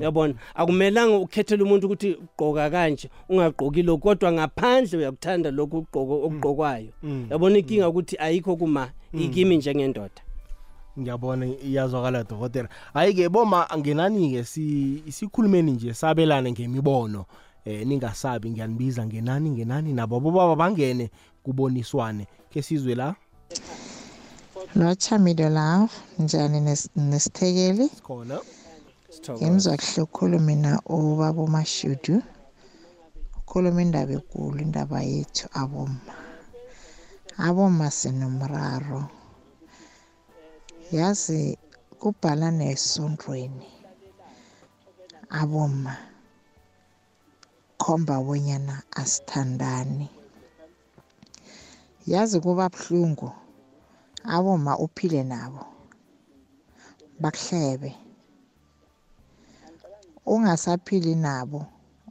[0.00, 0.34] Yabona?
[0.54, 6.92] Akumelanga ukhethele umuntu ukuthi ugqoka kanje ungagqoki lokho kodwa ngaphandle uyakuthanda lokhu ugqoko okugqokwayo.
[7.30, 10.20] Yabona inkinga ukuthi ayikho kuma ikimi njengendoda?
[10.98, 12.68] Ngiyabona iyazwakala dokotela.
[12.94, 17.24] Hayi ke boma ngenani ke si isikhulumeni nje sabelane ngemibono
[17.64, 21.10] eh ningasabi ngiyanibiza ngenani ngenani nabo bobaba bangene
[21.42, 22.26] kuboniswane.
[22.50, 23.14] Ke sizwe la?
[24.76, 27.88] Lotsha mido love njani nes- nesithekeli?
[28.02, 28.40] Khona
[29.36, 32.14] ngimzwa kuhle ukhulu mina ubaba umashudu
[33.38, 36.14] ukhuluma indaba ekulu indaba yethu aboma
[37.46, 39.02] aboma sinomraro.
[40.92, 41.58] Yazi
[42.00, 43.68] kubhala nesondweni.
[45.40, 45.94] Aboma
[47.78, 50.08] khomba bonyana asithandani.
[52.12, 53.30] Yazi kuba buhlungu.
[54.24, 55.62] Aboma uphile nabo.
[57.22, 58.07] Bakuhlebe.
[60.34, 61.60] Ungasaphili nabo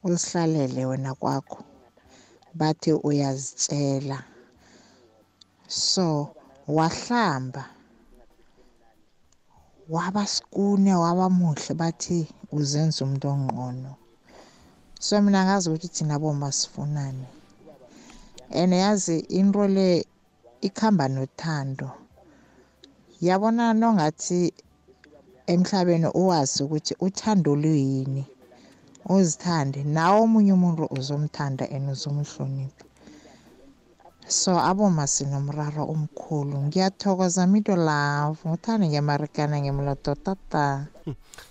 [0.04, 1.64] uzihlalele wena kwakho.
[2.54, 4.24] Bathi uyazitshela.
[5.68, 6.36] So
[6.68, 7.64] wahlamba.
[9.90, 13.92] Waba skune waba muhle bathi uzenza umuntu ongqono.
[15.00, 17.28] So mina ngazi ukuthi thina boma sifunani
[18.52, 20.06] and yazi into le
[20.62, 21.92] ikhamba nothando.
[23.22, 24.54] Yabona nongathi
[25.48, 28.26] emhlabeni uwazi ukuthi uthando luyini.
[29.10, 32.86] Uzithande nawe omunye umuntu uzomthanda and uzomhlonipha.
[34.28, 36.58] So aboma sinomraro omkhulu.
[36.68, 38.40] Ngiyathokoza mito love.
[38.48, 40.88] Ngithande ngemarikana ngemloto tata.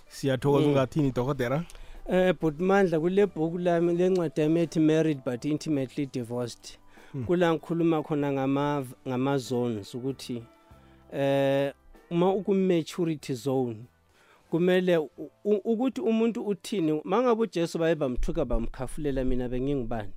[0.09, 1.65] Siyathokoza ungathini dokotela?
[2.09, 6.79] Eh but mandla kule bhuku lami lencwadi yami ethi married but intimately divorced.
[7.27, 10.43] Kula ngikhuluma khona ngama ngama zones ukuthi
[11.13, 11.73] eh
[12.11, 13.85] uma uku maturity zone
[14.51, 15.09] kumele
[15.45, 20.13] ukuthi umuntu uthini mangabe uJesu baye bamthuka bamkhafulela mina bengingubani.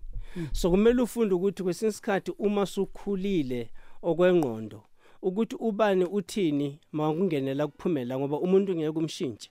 [0.51, 3.69] So kumele ufunde ukuthi kwesinye isikhathi uma sukhulile
[4.01, 4.83] okwengqondo
[5.21, 9.49] ukuthi ubani uthini makungenela kuphumela ngoba umuntu ngeke umshintshe.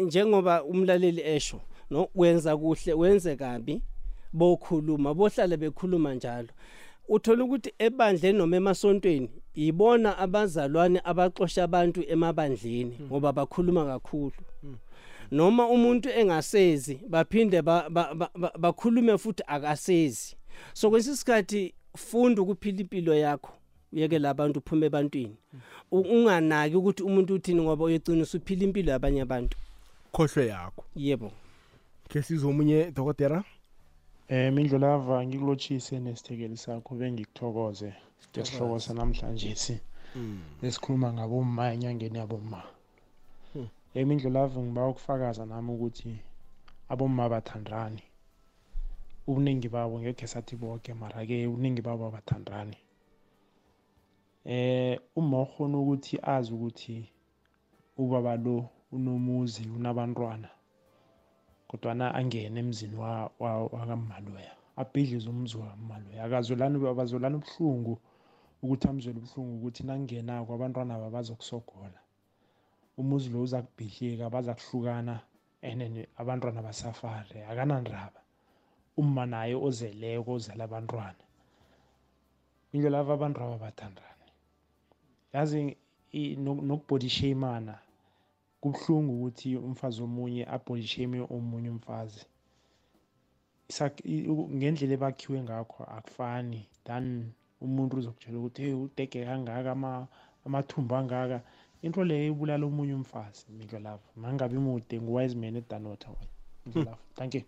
[0.00, 3.82] Njengoba umlaleli esho no wenza kuhle wenze kabi
[4.32, 6.48] bokhuluma bohlala bekhuluma njalo.
[7.08, 14.32] Uthola ukuthi ebandleni noma emasontweni ibona abazalwane abaxosha abantu emabandleni ngoba bakhuluma kakhulu.
[15.30, 20.36] Noma umuntu engasezi baphinde ba- ba- ba- ba- bakhulume futhi akasezi.
[20.74, 23.52] So kwesisikhathi funda ukuphila impilo yakho
[23.92, 25.36] uyeke labantu uphume ebantwini.
[25.90, 29.56] U- unganaki ukuthi umuntu uthini ngoba uyegcina usuphila impilo yabanye abantu.
[30.12, 30.84] Khohlwe yakho.
[30.96, 31.32] Yebo.
[32.08, 33.44] Ke sizomunye dokotela?
[34.28, 37.90] Eh mindlulava ngikulotshise nesithekeli sakho bengikuthokoze
[38.30, 39.76] ngesihloko sanamhlanje si
[40.66, 42.60] esikhuluma ngabomma enyangeni yabomma.
[43.96, 46.12] Eh mindlulava ngiba ukufakaza nami ukuthi
[46.92, 48.02] abomma bathandani.
[49.28, 52.78] Ubuningi babo ngeke sathi bonke mara ke ubuningi babo abathandani.
[54.44, 56.96] Eh uma ukhona ukuthi azi ukuthi
[58.02, 58.56] ubaba lo
[58.92, 60.48] unomuzi unabantwana
[61.72, 66.24] kodwana angene emzini wa- wa- wakamaloya abhidlize umzi wakamaloya.
[66.24, 67.98] Akazwelani abazwelani ubuhlungu
[68.62, 72.00] ukuthi amzwele ubuhlungu ukuthi nakungenako abantwana aba bazokusogola.
[72.98, 75.20] Umuzi lo uza kubhidlika baza kuhlukana
[75.62, 78.20] and then abantwana basafare akanandaba.
[78.96, 81.24] Umma naye ozeleko ozela abantwana.
[82.72, 84.28] Indlela ava abantu aba bathandani
[85.32, 85.76] yazi
[86.12, 87.78] i- nok- nokubody shamana
[88.62, 92.22] kubuhlungu ukuthi umfazi omunye abody shame omunye umfazi.
[93.68, 96.60] Isak- i- u- ngendlela ebakhiwe ngakho akufani.
[96.84, 100.08] Than umuntu uzokutshela ukuthi hey udege kangaka ama-
[100.46, 101.42] amathumbu angaka.
[101.82, 106.08] Into leyo ibulala omunye umfazi mindlolavu mangabe mude ngu-wise man edanota
[106.66, 107.42] mindlolavu thank you.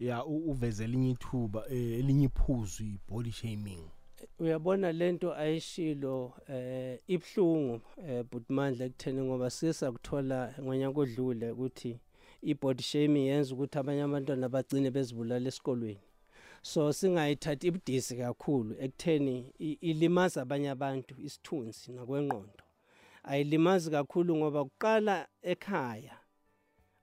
[0.00, 3.82] Ya u- uveze elinye ithuba eh, elinye iphuzu i-body shaming.
[4.42, 12.00] Uyabona lento ayishilo eh ibhlungu eh budmandla ekutheni ngoba sisakuthola ngonyaka odlule ukuthi
[12.42, 16.02] i-body shaming yenza ukuthi abanye abantwana bagcine bezibulala esikolweni.
[16.62, 22.64] So singayithathi ibudisi kakhulu ekutheni i- ilimaza abanye abantu isithunzi nakwengqondo.
[23.22, 26.16] Ayilimazi kakhulu ngoba kuqala ekhaya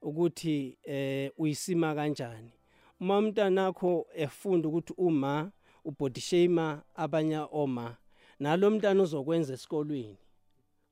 [0.02, 2.52] ukuthi eh uyisima kanjani.
[3.00, 5.52] Uma umntanakho efunda ukuthi uma
[5.84, 7.96] ubody shame abanye oma
[8.40, 10.16] nalo mntana uzokwenza esikolweni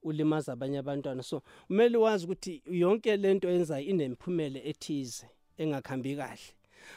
[0.03, 1.23] ulimaza abanye abantwana.
[1.23, 5.27] So kumele wazi ukuthi yonke lento yenzayo inemphumela ethize
[5.59, 6.39] engakhambi kahle.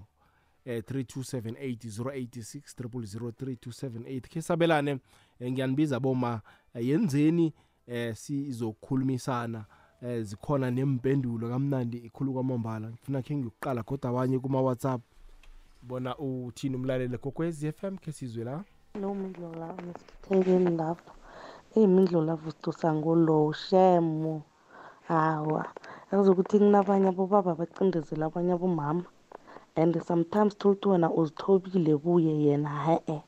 [0.65, 4.99] eh 3278 086 000 3278 ke sabelane
[5.39, 6.41] eh, ngiyanibiza boma
[6.73, 7.53] eh, yenzeni
[7.87, 9.65] eh sizokhulumisana eh
[10.01, 15.01] zikhona nempendulo kamnandi ikhulu kwamambala ngifuna khe ngiyokuqala kodwa abanye kuma WhatsApp
[15.81, 18.63] bona uthini umlaleli kokwezi FM ke sizwe la?
[19.01, 21.13] Lo mindlo la ngisithekeni lapho.
[21.75, 24.41] Eyimindlo la vustosa ngolo shemo
[25.07, 25.65] hawa
[26.11, 29.05] yazi ukuthi kunabanye abobaba bacindezela abanye abomama.
[29.75, 33.21] And sometimes tholukuthi wena uzithobile kuye yena he-e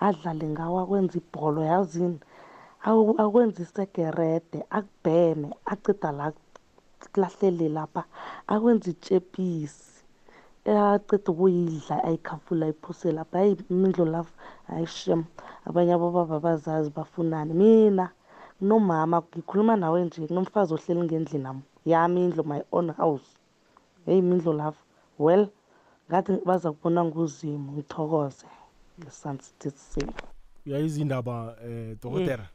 [0.00, 2.20] adlale ngawo akwenza ibholo yazini
[2.84, 6.32] Awu- akwenza isegerede akubheme acida la
[7.12, 8.04] kulahlele lapha
[8.46, 10.04] akwenza itshepisi
[10.64, 14.30] aceda ukuyidla ayikhafula ayiphose lapha hayi imindlo lavo
[14.68, 15.24] ayishem
[15.66, 17.54] abanye abobaba bazazi bafunani.
[17.54, 18.10] Mina
[18.60, 23.26] nomama ngikhuluma nawe nje kunomfazi ohleli ngendlini nami yami indlu my own house.
[24.06, 24.76] Heyi imindlo lavo
[25.18, 25.48] well
[26.10, 28.46] ngathi baza kubona nguzimu ngithokoze.
[29.00, 30.12] Ngesansithisimo
[30.66, 32.46] uyayizindaba eh dokotela?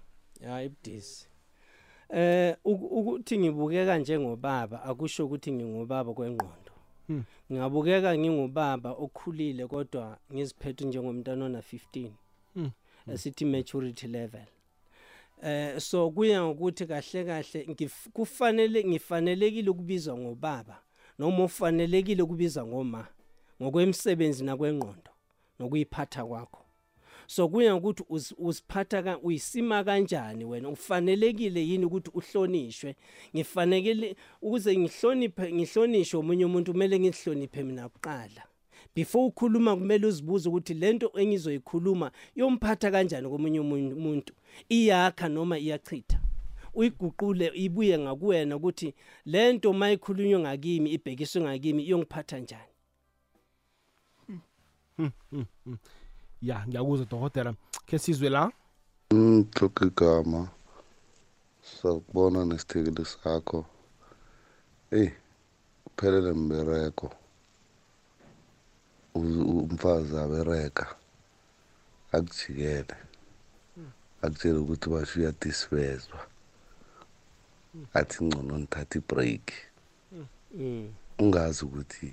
[0.43, 1.27] Ya ibudisi
[2.10, 6.71] eh uku- ukuthi ngibukeka njengobaba akusho ukuthi ngingubaba kwengqondo.
[7.08, 7.23] Hmm.
[7.51, 12.12] ngingabukeka ngingubaba okhulile kodwa ngiziphethe njengomntana ona 15
[12.53, 12.71] Hmm.
[13.08, 14.45] esithi maturity level.
[15.43, 20.84] Eh so kuya ngokuthi kahle kahle ngif- kufanele ngifanelekile ukubizwa ngobaba
[21.19, 23.08] noma ufanelekile ukubizwa ngoma
[23.62, 25.12] ngokwemsebenzi nakwengqondo
[25.60, 26.62] nokuyiphatha kwakho.
[27.27, 28.03] So kuya ukuthi
[29.03, 30.69] ka uyisima kanjani wena?
[30.69, 32.95] Ufanelekile yini ukuthi uhlonishwe?
[33.36, 38.43] Ngifanekele ukuze ngihloniphe ngihlonishwe umunye umuntu kumele ngihloniphe mina kuqala.
[38.95, 44.33] Before ukhuluma kumele uzibuze ukuthi lento engizoyikhuluma yomphatha kanjani komunye umuntu?
[44.69, 46.19] Iyakha noma iyachitha?
[46.73, 48.93] Uyiguqule ibuye ngakuwena ukuthi
[49.25, 52.73] lento mayikhulunywa ngakimi ibhekiswe ngakimi iyongiphatha njani?
[56.47, 57.51] Ya ngiyakuzwa dokotela
[57.88, 58.43] khe sizwe la
[59.13, 60.41] Ngihloka igama
[61.75, 63.60] sakubona nesithekeli sakho
[64.91, 65.12] eyi
[65.88, 67.08] uphelele mbereko
[69.15, 70.86] U- umfazi abereka
[72.15, 72.95] akujikele
[74.23, 76.19] akutshele ukuthi basho uyadisvezwa
[77.93, 79.45] athi ngcono ngithatha ibreak
[80.12, 80.89] mm.
[81.19, 82.08] ungazi ukuthi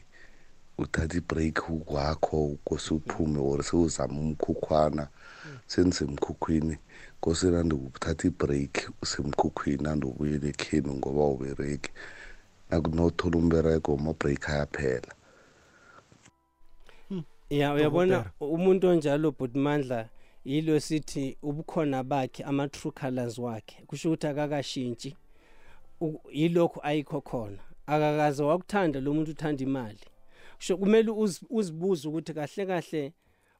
[0.82, 5.08] uthatha ibreak ukwakho kose uphume or sewuzama umkhukhwana
[5.66, 6.76] senisemkhukhwini
[7.20, 11.90] kose nande uthatha ibreak usemkhukhwini nande ubuyele ekheni ngoba ubereki
[12.70, 15.14] nakunothola umbereko amabreak ayaphela.
[17.50, 20.08] Ya uyabona umuntu onjalo bhutmandla
[20.44, 23.82] yilo sithi ubukhona bakhe ama-true colors wakhe.
[23.86, 25.16] Kusho ukuthi akakashintshi.
[26.00, 27.58] U- yilokhu ayikho khona.
[27.86, 29.98] Akakaze wakuthanda lo muntu uthanda imali.
[30.60, 33.12] Kusho kumele uzi- uzibuze ukuthi kahle kahle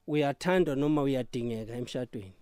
[0.07, 2.33] uyathandwa noma uyadingeka emshadweni?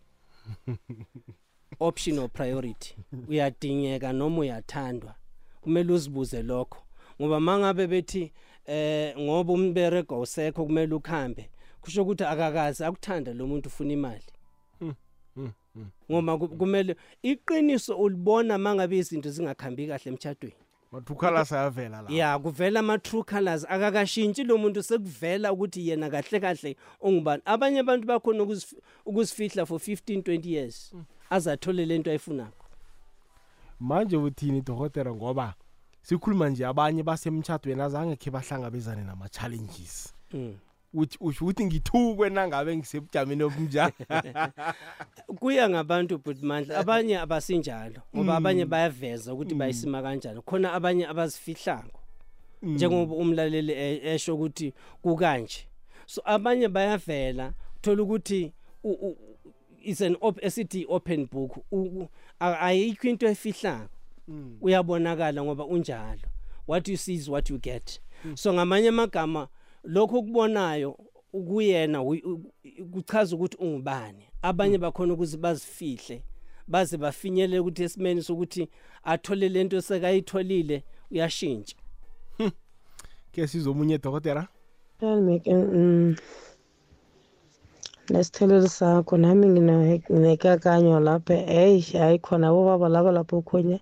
[1.80, 2.96] Option or priority
[3.28, 5.16] uyadingeka noma uyathandwa?
[5.62, 6.78] Kumele uzibuze lokho.
[7.22, 8.32] Ngoba mangabe bethi
[8.66, 11.50] eh ngoba umberego usekho kumele ukhambe
[11.82, 14.26] kusho ukuthi akakazi akuthanda lo muntu ufuna imali.
[16.12, 20.12] Ngoba ku- kumele iqiniso ulibona mangabe izinto zingakhambi kahle
[20.92, 23.66] emchadweni mathukhala sayavela la ya kuvela ama-true colors.
[23.70, 29.80] Akakashintshi lo muntu sekuvela ukuthi yena kahle kahle ungubani abanye abantu bakhona ukuzif- ukuzifihla for
[29.80, 30.94] 15 20 years.
[31.30, 32.66] Aze athole lento ayifunako
[33.80, 35.14] manje uthini dokotela?
[35.14, 35.54] Ngoba
[36.02, 40.14] sikhuluma nje abanye basemtshadweni azange khe bahlangabezane nama-challenges.
[40.34, 40.40] Mm.
[40.42, 43.94] uthi usho ukuthi ngithukwe nangabe ngisebujameni obunjani?
[45.40, 48.38] Kuya ngabantu but mandla abanye abasinjalo ngoba Mm.
[48.38, 50.42] abanye bayaveza ukuthi bayisima kanjani.
[50.42, 52.00] Khona abanye abazifihlako
[52.62, 55.68] njengoba umlaleli e- esho ukuthi kukanje.
[56.06, 58.52] So abanye bayavela uthola ukuthi
[59.84, 61.58] is an op esithi open book
[62.40, 63.90] ayikho into efihlako
[64.62, 66.22] uyabonakala ngoba unjalo.
[66.66, 68.00] What you see is what you get.
[68.36, 69.48] So ngamanye amagama
[69.84, 70.98] lokho okubonayo
[71.34, 72.52] ukuyena wi- u-
[72.92, 74.24] kuchaza ukuthi ungubani.
[74.42, 76.24] Abanye bakhona ukuze bazifihle
[76.68, 78.70] baze bafinyele ukuthi esimeni sokuthi
[79.04, 81.76] athole lento sekayitholile uyashintsha.
[83.32, 84.48] Ke sizomunye dokotela?
[85.02, 86.16] Mike mm,
[88.10, 91.34] nesitheleli sakho nami ngine- nginekakanyo lapha.
[91.34, 93.80] Eyi hayi khona abobaba laba lapho khonye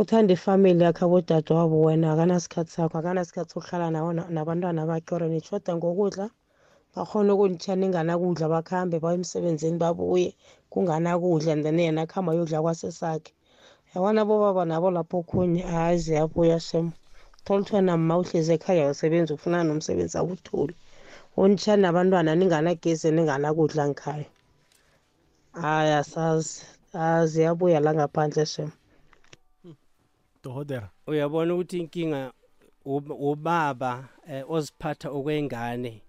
[0.00, 5.72] uthanda ifamily yakhe abodadewabo wena akanasikhathi sakho akanasikhathi sokuhlala nawo na- nabantwana bakhe or nishoda
[5.76, 6.26] ngokudla.
[6.94, 10.30] Bakhona ukunitsha ninganakudla bakhambe baye emsebenzini babuye
[10.70, 13.32] kunganakudla and then yena akuhamba yodla kwasesakhe.
[13.94, 16.92] Yabona bobaba nabo lapho khunye hayi ziyabuya shem
[17.44, 20.74] thola ukuthi wena ma uhlezi ekhaya usebenzi ufuna nomsebenzi awutholi.
[21.36, 24.24] Unitsha nabantwana ninganagezi ninganakudla ngikhaya
[25.52, 28.70] hayi asazi Ah, ziyabuya la ngaphandle shem
[30.44, 30.90] dokotela?
[31.06, 32.32] Uyabona ukuthi inkinga
[32.84, 36.02] ub- ubaba eh, oziphatha okwengane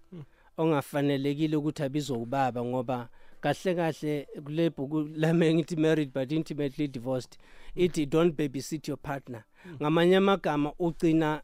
[0.56, 3.08] ongafanelekile ukuthi abizwe ubaba ngoba
[3.40, 7.38] kahle kahle kule bhuku lami ngithi married but intimately divorced
[7.76, 9.44] ithi don't babysit your partner.
[9.82, 11.42] Ngamanye amagama ugcina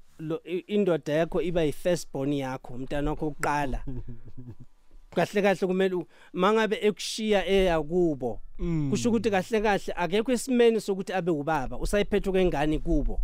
[0.67, 3.85] indoda yakho iba yi-first born yakho umntana wakho oqala
[5.15, 8.41] kahle kahle kumele u- mangabe ekushiya eya kubo.
[8.91, 13.21] Kusho ukuthi kahle kahle akekho esimeni sokuthi abe ubaba usayiphethe kwengane kubo.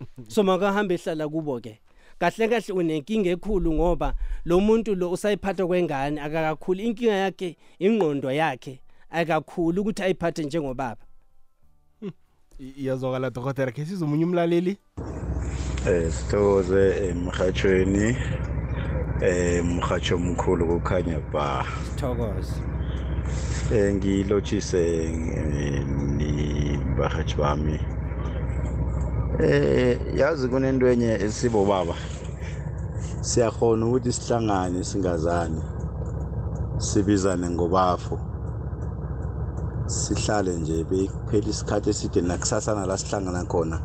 [0.28, 1.80] So makahambe ehlala kubo ke.
[2.18, 8.80] Kahle kahle unenkinga ekhulu ngoba lo muntu lo usayiphatha kwengane akakakhulu inkinga yakhe ingqondo yakhe
[9.10, 11.02] akakhulu ukuthi ayiphathe njengobaba.
[12.60, 13.72] I- iyazwakala dokotela.
[13.72, 14.78] Ke sizomunye umlaleli?
[15.86, 18.16] Eh sithokoze emhathweni
[19.20, 21.64] eh umhathi omkhulu kukhanya ba.
[21.96, 22.62] Thokoza
[23.72, 25.84] eh ngilotshise eh,
[26.16, 27.80] ni bahathi bami.
[29.40, 31.94] Eh yazi kunento enye esibo baba.
[33.20, 35.62] Siyakhona ukuthi sihlangane singazani
[36.78, 38.18] sibizane ngobafo.
[39.86, 43.80] Sihlale nje bekuphela isikhathi eside nakusasa nala sihlangana khona.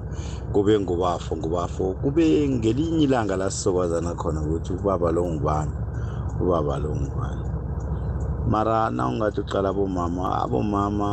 [0.53, 5.75] Kube ngubafo ngubafo kube ngelinye ilanga la sizokwazana khona ukuthi ubaba lo ngubani
[6.41, 7.47] ubaba lo ngubani
[8.51, 11.09] mara nawungathi uqala abomama abomama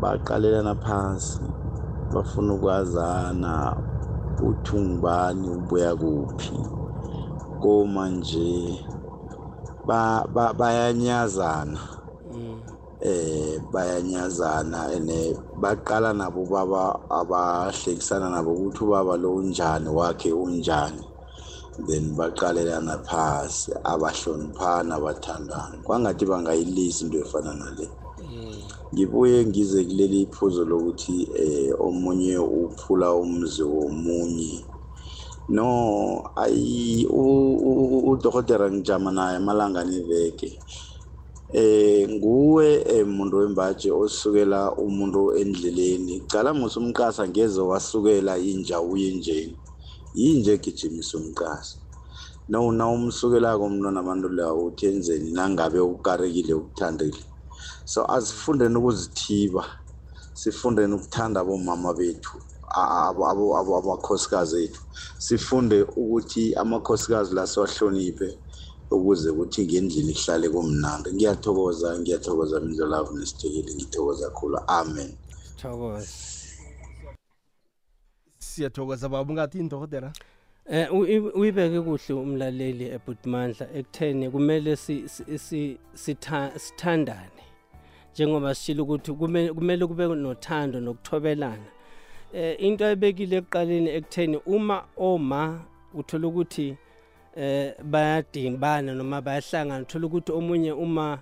[0.00, 1.46] baqalelana phansi
[2.12, 3.52] bafuna ukwazana
[4.48, 6.58] uthi ungubani ubuya kuphi.
[7.60, 8.80] Komanje
[9.84, 11.80] ba- ba- bayanyazana.
[13.00, 21.04] Eh bayanyazana ene baqala nabo baba abahlekisana nabo ukuthi ubaba lo unjani wakhe unjani.
[21.86, 27.88] Then baqalelana phasi abahloniphana bathandana kwangathi bangayilisi into efana nale.
[28.92, 34.64] Ngibuye ngize kuleli phuzo lokuthi eh omunye uphula umzi womunye.
[35.48, 40.58] No ayi udokotela ngijama naye amalanga neveke
[41.52, 46.20] eh nguwe eh, umuntu wembaji osukela umuntu endleleni.
[46.30, 49.56] Cala musa umqasa ngeze wasukela inja uye njeni
[50.14, 51.76] yinje gijimisa umqasa.
[52.48, 57.18] No na umsukelako umntwana abantu lawo uthi enzeni nangabe ukarekile ukuthandile.
[57.84, 59.64] So asifundeni ukuzithiba
[60.34, 62.38] sifundeni ukuthanda abomama bethu
[62.74, 64.80] a- abo- abo- abo- amakhosikazi ethu.
[65.18, 68.38] Sifunde ukuthi amakhosikazi la siwahloniphe.
[68.90, 71.12] Ukuze kuthi ngendlini kuhlale kumnandi.
[71.12, 75.12] Ngiyathokoza ngiyathokoza mindlolavu nesithekeli ngithokoza khulu amen.
[75.56, 76.08] Thokoza.
[78.38, 80.12] Siyathokoza baba ungathi indokotela
[80.70, 87.42] Eh u- i- uyibeke kuhle umlaleli ebhudimandla ekutheni kumele si- si- si- sitha- sithandane.
[88.12, 91.66] Njengoba sishilo ukuthi kume- kumele kube nothando nokuthobelana.
[92.32, 95.64] Eh into ayibekile ekuqaleni ekutheni uma oma
[95.94, 96.76] uthola ukuthi
[97.36, 99.82] eh bayadimbana noma bayahlangana.
[99.82, 101.18] Uthola ukuthi omunye uma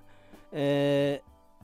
[0.53, 1.21] eh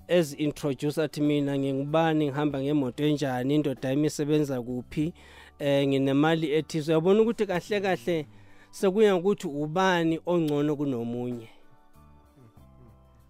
[0.08, 5.12] as introduce athi mina ngingubani ngihamba ngemoto enjani indoda yami isebenza kuphi
[5.58, 6.92] eh nginemali ethize.
[6.92, 8.26] Uyabona ukuthi kahle kahle
[8.70, 11.48] sekuya ukuthi ubani ongcono kunomunye.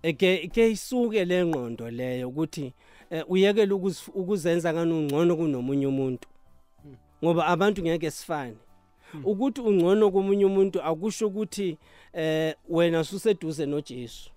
[0.02, 2.72] Eke ke isuke le ngqondo leyo ukuthi
[3.10, 6.28] eh, uyekele ukuz- ukuzenza ngani ungcono kunomunye umuntu.
[7.24, 8.56] Ngoba abantu ngeke sifane.
[9.24, 11.78] Ukuthi ungcono komunye umuntu akusho ukuthi
[12.12, 14.30] eh wena suseduze noJesu.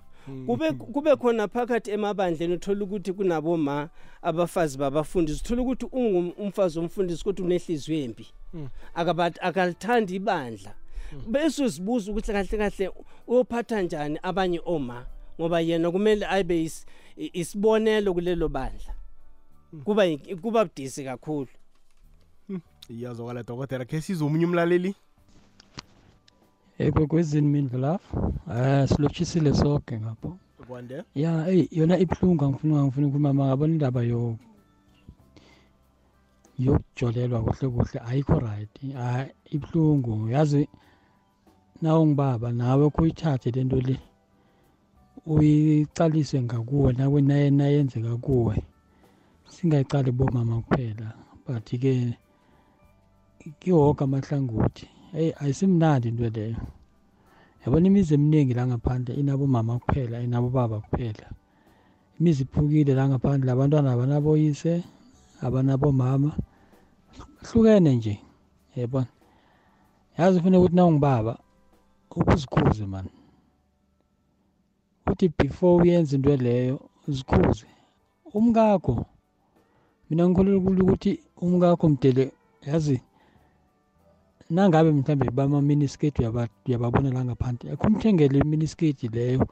[0.46, 3.90] Kube kube khona phakathi emabandleni uthola ukuthi kunaboma
[4.22, 5.42] abafazi babafundisi.
[5.44, 8.28] Uthola ukuthi ungumfazi omfundisi kodwa unehliziyo embi.
[8.94, 10.74] Akabathi akalithandi ibandla.
[11.28, 12.92] Bese sibuza ukuthi kahle kahle
[13.28, 15.06] uyophatha njani abanye oma?
[15.40, 16.72] Ngoba yena kumele abe
[17.16, 18.94] isibonelo kulelo bandla.
[19.84, 20.04] Kuba
[20.42, 21.48] kuba budisi kakhulu.
[22.90, 24.96] Iyazwakala dokotela khe sizomunye umlaleli?
[26.80, 28.18] Ekwekwezini mindlulafu
[28.48, 30.38] um silotshisile sonke ngapho.
[30.68, 31.04] Kwande?
[31.16, 34.38] Ya eyi yona ibuhlungu angifuni angifuni ukukhuluma ngabona indaba yo
[36.60, 38.94] yokujolelwa kuhle kuhle ayikho right.
[38.94, 40.70] Hayi ibuhlungu yazi
[41.82, 44.00] nawungibaba nawe kuyithathe le nto le
[45.26, 48.64] uyicalise ngakuwe nawe naye nayenzeka kuwe
[49.48, 51.14] singayicali bomama kuphela.
[51.46, 52.18] But-ke
[53.60, 54.88] kiwoke amahlangothi.
[55.18, 56.58] Eyi ayisimnandi into leyo.
[57.62, 61.28] Yabona imizi eminingi la ngaphandle inabomama kuphela inabobaba kuphela.
[62.20, 64.84] Imizi iphukile la ngaphandle abantwana abanaboyise
[65.41, 66.32] abanabomama.
[67.48, 68.20] Hlukene nje
[68.76, 69.08] yabona?
[70.18, 71.38] Yazi ufuna ukuthi nawungibaba
[72.16, 73.10] ukuzikhuze mani
[75.12, 77.66] uthi before uyenze into leyo uzikhuze.
[78.34, 79.06] Umkakho
[80.10, 82.32] mina ngikholelwa kulo ukuthi umkakho mdele
[82.68, 83.02] yazi
[84.50, 89.48] nangabe mhlambe bama-miniskate uyaba- uyababona la ngaphandle akumthengele iminiskate leyo.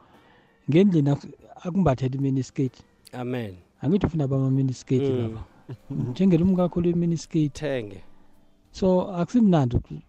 [0.69, 1.29] Ngendlini ak-
[1.65, 2.83] akumbathele iminiskate
[3.13, 3.55] amen.
[3.81, 5.17] Angithi ufuna bama-miniskate Mm.
[5.21, 5.41] laba
[5.89, 8.03] mthengele umkakho le-miniskate thenge.
[8.71, 10.01] So akusimnandi uku-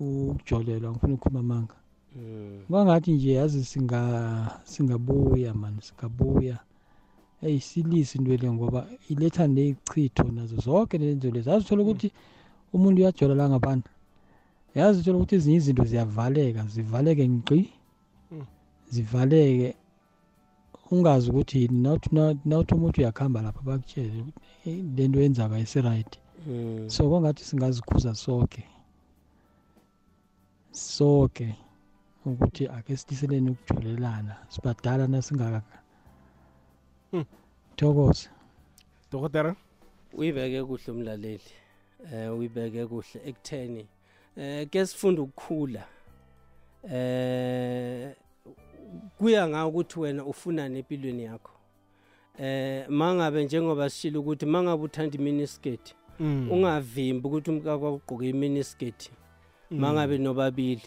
[0.00, 1.74] ukujolelwa ngifuna ukukhuluma amanga
[2.16, 2.60] Mm.
[2.68, 6.58] kwangathi nje yazi singa singabuya mani singabuya.
[7.42, 11.48] Eyi silise into le ngoba iletha ney'chitho nazo zonke lezo lezi.
[11.50, 12.12] Yazi uthola ukuthi
[12.72, 13.90] umuntu uyajola la ngaphandle.
[14.74, 17.60] Yazi uthola ukuthi ezinye izinto ziyavaleka zivaleke ngqi
[18.30, 18.46] Mm.
[18.90, 19.74] zivaleke
[20.90, 25.54] ungazi ukuthi yini nawuthi na- nawuthi umuntu uyakuhamba lapha bakutshele ukuthi, "Eh, le nto yenzaka
[25.56, 26.12] ayisiright
[26.46, 26.90] Mm.
[26.90, 28.62] so kwangathi singazikhuza sonke
[30.72, 31.54] sonke
[32.26, 35.62] ukuthi ake siliseleni ukujolelana sibadala nasingaka
[37.10, 37.24] Hmm.
[37.76, 38.28] thokoza
[39.12, 39.56] dokotela
[40.18, 41.50] uyibeke kuhle umlaleli
[42.12, 43.84] eh uyibeke kuhle ekutheni
[44.36, 45.84] eh ke sifunda ukukhula.
[46.92, 48.14] Eh
[49.18, 51.52] kuya ngawo ukuthi wena ufunani empilweni yakho.
[52.38, 56.50] Eh mangabe njengoba sishilo ukuthi mangabe uthanda iminiskate Mm.
[56.50, 59.10] ungavimbi ukuthi umkakho ugqoke iminiskate
[59.70, 59.78] Mm.
[59.80, 60.82] mangabe nobabili.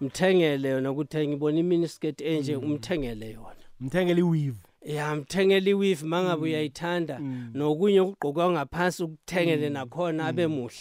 [0.00, 3.64] Mthengele yona ukuthi ngibona iminiskate enje umthengele yona.
[3.80, 4.58] Mthengele iweave.
[4.84, 7.18] Ya mthengele iweave mangabe uyayithanda
[7.54, 10.76] nokunye ukugqoka ngaphansi ukuthengele nakhona abe muhle.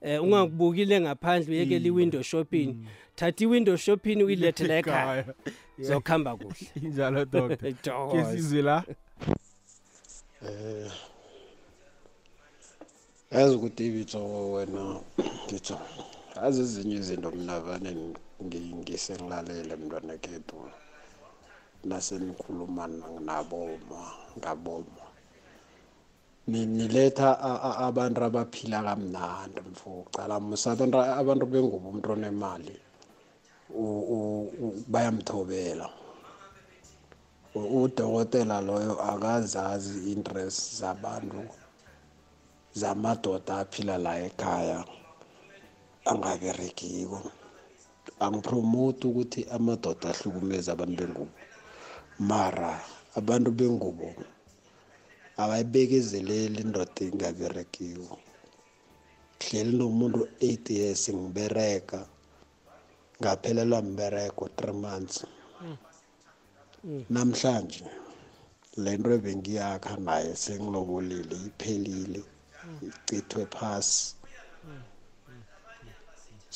[0.00, 2.76] Eh ungakubukile ngaphandle uyekele iwindow shopping.
[3.16, 5.24] Thatha iwindow shopping uyilethe la ekhaya.
[5.78, 6.66] Zokuhamba kuhle.
[6.82, 7.56] Injalo doctor.
[7.72, 8.32] Ke Thokoza.
[8.32, 8.84] sizwe la?
[10.46, 10.90] Eh
[13.30, 15.00] yazi ukuthi ibitso wena
[15.46, 15.78] ngitho.
[16.42, 17.90] Azi ezinye izinto mina vane
[18.42, 20.56] ngi- ngisengilalele mntwana kethu
[21.84, 24.00] nasenikhuluma na- naboma
[24.38, 25.04] ngaboma
[26.46, 32.76] Ni- niletha a- a- abantu abaphila kamnandi mfo ucala musa abantu abantu bengubo umuntu onemali.
[33.72, 35.88] U- u- u- bayamthobela.
[37.56, 41.48] U- udokotela loyo akazazi interest zabantu
[42.80, 44.84] zamadoda aphila la ekhaya
[46.04, 47.20] angaberegiko.
[48.20, 51.32] Angipromote ukuthi amadoda ahlukumeza abantu bengubo.
[52.18, 52.72] Mara
[53.18, 54.08] abantu bengubo
[55.42, 58.18] abayibekezeleli indoda engaberegiko
[59.42, 62.00] hleli nomuntu eight years ngiberega
[63.20, 65.16] ngaphelelwa mberego three months.
[67.14, 67.84] Namhlanje
[68.82, 72.20] le nto ebengiyakha naye sengilobolile iphelile
[72.88, 74.14] ichithwe phasi.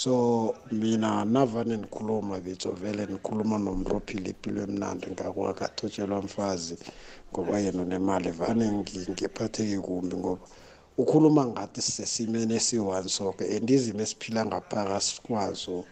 [0.03, 6.77] So mina navane nikhuluma bitso vele nikhuluma nomuntu ophila impilo emnandi ngakwakhe athotshelwa mfazi
[7.33, 8.31] ngoba yena unemali.
[8.31, 10.45] Vane ngi- ngiphatheke kumbi ngoba
[10.99, 15.85] ukhuluma ngathi sisesimeni esiyi-one soke and izimo esiphila ngaphakathi kwazo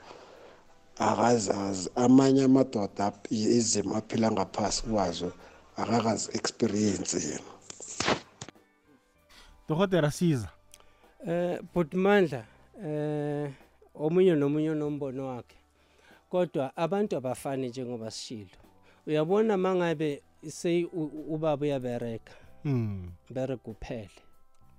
[0.99, 5.33] akazazi amanye amadoda izimo aphila ngaphasi kwazo
[5.77, 7.51] akakazi experience yena.
[9.69, 10.49] Dokotela siza.
[11.27, 12.45] Eh Butmandla
[12.85, 13.51] eh
[13.97, 15.57] omunye nomunye nombono wakhe.
[16.31, 18.51] Kodwa abantu abafani njengoba sishilo.
[19.07, 22.33] Uyabona mangabe say u- ubaba uyabereka.
[22.65, 23.11] Mm.
[23.31, 24.11] Bereka kuphele.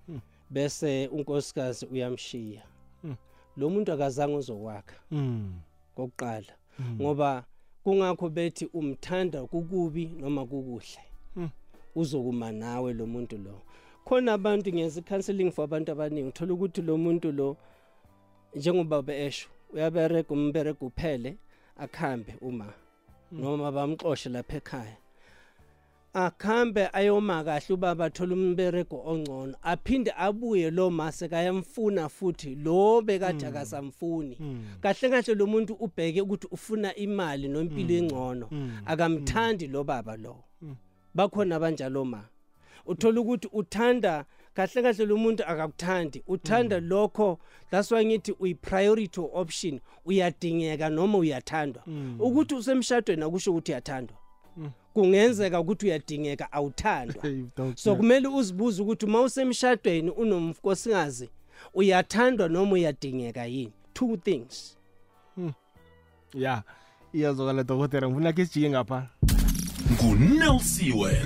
[0.08, 0.20] Mm.
[0.50, 2.64] Bese unkosikazi uyamshiya.
[3.04, 3.16] Mm.
[3.58, 5.54] Lo muntu akazange uzokwakha Mm.
[5.96, 6.98] kokuqala Mm.
[7.02, 7.46] ngoba
[7.84, 11.02] kungakho bethi umthanda kukubi noma kukuhle.
[11.96, 13.62] Uzokuma nawe lo muntu lo
[14.06, 17.58] khona abantu ngenza counseling for abantu abaningi uthola ukuthi lo muntu lo
[18.56, 21.38] njengoba besho uyabereka umbereka uphele
[21.78, 22.74] akhambe uma
[23.32, 24.98] noma bamxoshe lapha ekhaya.
[26.14, 33.46] Akhambe ayoma kahle ubaba athola umbereko ongcono aphinde abuye lo mase kayamfuna futhi lo bekade
[33.46, 34.38] akasamfuni.
[34.82, 38.50] Kahle kahle lo muntu ubheke ukuthi ufuna imali nompilo engcono
[38.86, 40.44] akamthandi lo baba lo.
[41.14, 42.24] Bakhona abanjalo ma.
[42.86, 44.26] Uthola ukuthi uthanda
[44.58, 46.24] kahle kahle lo muntu akakuthandi.
[46.28, 47.40] Uthanda lokho
[47.72, 51.84] that's why ngithi uyi priority option uyadingeka noma uyathandwa.
[52.20, 54.18] Ukuthi usemshadweni akusho ukuthi uyathandwa.
[54.94, 57.24] Kungenzeka ukuthi uyadingeka awuthandwa.
[57.76, 61.30] So kumele uzibuze ukuthi uma usemshadweni unomkosikazi
[61.74, 63.74] uyathandwa noma uyadingeka yini?
[63.94, 64.78] Two things.
[66.34, 66.64] Ya
[67.14, 68.10] iyazokala dokotela.
[68.10, 69.08] Ngifuna ke sijike ngapha.
[69.94, 71.22] Ngunelsiwe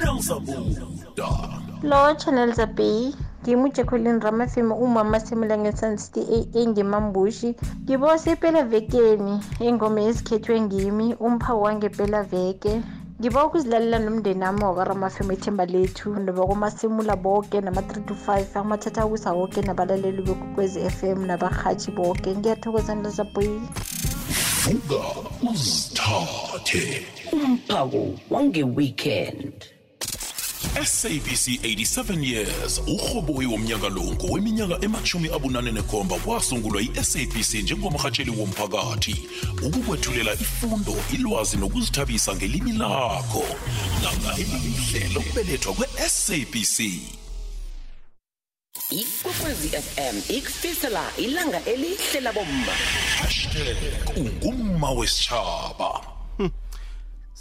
[0.00, 3.12] nelsabuda lo channel zapi
[3.44, 7.54] ke mo jekholeng ramafemo o mamasemolangeni san-68 ngemambushi
[7.84, 12.82] ngibose ipelavekeni engoma ezikhethwe ngimi umphawu wangepelaveke
[13.20, 19.60] ngiba ukuzilalela nomndeni nami wakaramafemo ethemba lethu nabakwamasimula boke nama-3 to 5 amathatha akusa woke
[19.62, 22.28] nabalaleli bekukwezi f m nabarhatshi boke.
[22.36, 23.60] Ngiyathokozanela zaboyi
[24.64, 25.00] vuka
[25.50, 27.06] uzithathe.
[27.32, 29.75] Umphako wange-weekend.
[30.84, 32.80] SABC 87 years.
[32.86, 39.28] Urhoboyi womnyaka lo ngoweminyaka emachumi abunane nekhomba kwasungulwa i-sabc njengomrhatsheli womphakathi
[39.62, 43.44] ukukwethulela ifundo ilwazi nokuzithabisa ngelimi lakho.
[44.04, 46.78] Langa elihle lokubelethwa kwe-sabc
[48.90, 52.72] ikwekwezi fm ikufisela ilanga elihle labomma.
[53.18, 53.76] Hashtag
[54.16, 56.15] ungumma wesitshaba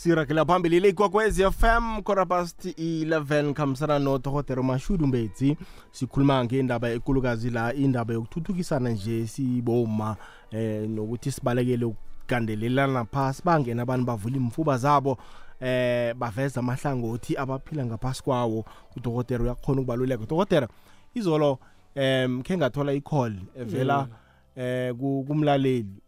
[0.09, 5.57] sirakela phambili le ikwakwezi fm quarter past 11 khambisana nodokotela mashudu mbetsi.
[5.91, 10.15] Sikhuluma ngendaba ekulukazi la indaba yokuthuthukisana nje siboma
[10.51, 13.41] eh nokuthi sibalekele ukugandelelana phasi.
[13.45, 15.17] Bangena abantu bavula imfuba zabo
[15.59, 18.65] eh baveza amahlangothi abaphila ngaphasi kwawo.
[18.97, 20.25] Udokotela uyakhona ukubaluleka.
[20.25, 20.67] Dokotela
[21.15, 21.59] izolo
[21.95, 24.07] em khe ngathola i-call evela
[24.55, 26.01] eh ku- kumlaleli.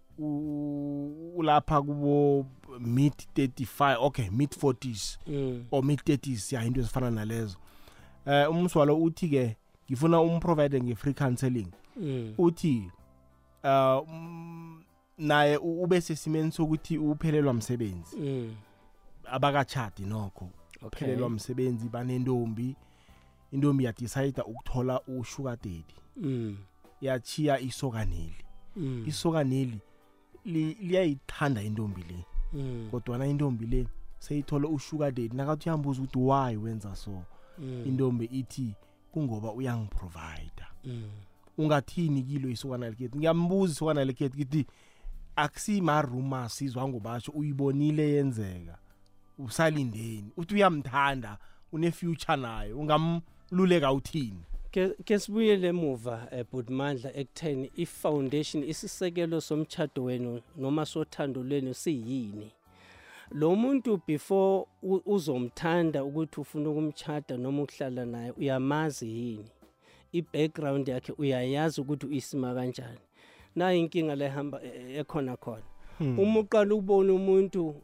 [1.35, 2.45] Ulapha kubo
[2.79, 5.65] mid 35 okay mid 40s Mm.
[5.71, 7.57] or mid 30s ya into ezifana nalezo
[8.25, 9.55] eh umswalo uthi ke
[9.91, 11.67] ngifuna umprovide nge-free counseling
[11.97, 12.33] Mm.
[12.37, 12.91] uthi
[13.63, 14.07] uh
[15.17, 18.55] naye ube sesimeni sokuthi uphelelwa msebenzi Mm.
[19.25, 20.49] abakachadi nokho
[20.81, 20.99] Okay.
[20.99, 22.75] phelelwa umsebenzi banentombi
[23.51, 25.83] intombi yadicide ukuthola usugar daddy
[26.17, 26.57] Mm.
[27.01, 28.35] yachiya isokaneli
[28.75, 29.03] Mm.
[29.07, 29.79] isokaneli
[30.45, 32.25] li- liyayithanda intombi le.
[32.91, 33.87] Kodwana intombi le
[34.19, 37.23] seyithole usugar daddy nakathi uyambuza ukuthi why wenza so?
[37.59, 37.83] Mm.
[37.87, 38.73] intombi ithi
[39.11, 41.03] kungoba uyangiprovida Mm.
[41.57, 44.65] ungathini kilo isokana lekhethi ngiyambuza isokana lekhethi kithi
[45.35, 48.77] akusimaruma sizwa ngobasho uyibonile yenzeka?
[49.39, 50.31] Usalindeni?
[50.37, 51.37] Uthi uyamthanda
[51.73, 54.41] une-future naye ungamluleka uthini?
[54.77, 62.51] Ke ke sibuyele emuva eh, Budmandla ekutheni ifoundation isisekelo somchado wenu noma sothando lwenu siyini?
[63.31, 69.51] Lo muntu before u- uzomthanda ukuthi ufuna ukumchada noma ukuhlala naye uyamazi yini?
[70.11, 72.99] I-background yakhe uyayazi ukuthi uyisima kanjani?
[73.55, 75.63] Nayo inkinga lehamba eh, ekhona khona.
[75.97, 76.19] Hmm.
[76.19, 77.75] uma uqala ukubona umuntu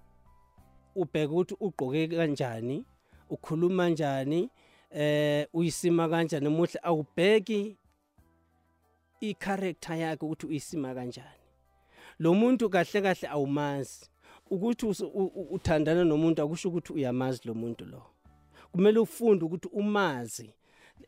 [0.96, 2.86] ubheka ukuthi ugqoke kanjani
[3.30, 4.50] ukhuluma kanjani
[4.94, 7.78] eh uyisima kanjani muhle awubheki
[9.22, 11.44] i-character yakhe ukuthi uyisima kanjani.
[12.20, 14.10] Lo muntu kahle kahle awumazi.
[14.50, 14.86] Ukuthi
[15.52, 18.02] uthandana nomuntu akusho ukuthi uyamazi lo muntu lo.
[18.72, 20.54] Kumele ufunde ukuthi umazi.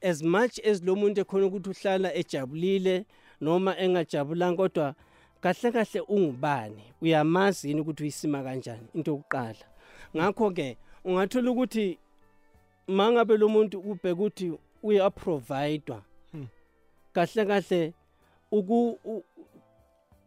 [0.02, 3.06] As much as lo muntu ekhona ukuthi uhlala ejabulile
[3.42, 4.96] noma engajabulanga kodwa
[5.42, 6.84] kahle kahle ungubani?
[7.02, 8.88] Uyamazi yini ukuthi uyisima kanjani?
[8.94, 9.66] Into yokuqala.
[10.16, 12.00] Ngakho ke ungathola ukuthi
[12.88, 16.04] mangabe lo muntu ubheka ukuthi uyaprovidwa
[17.14, 17.94] kahle kahle
[18.52, 19.00] uku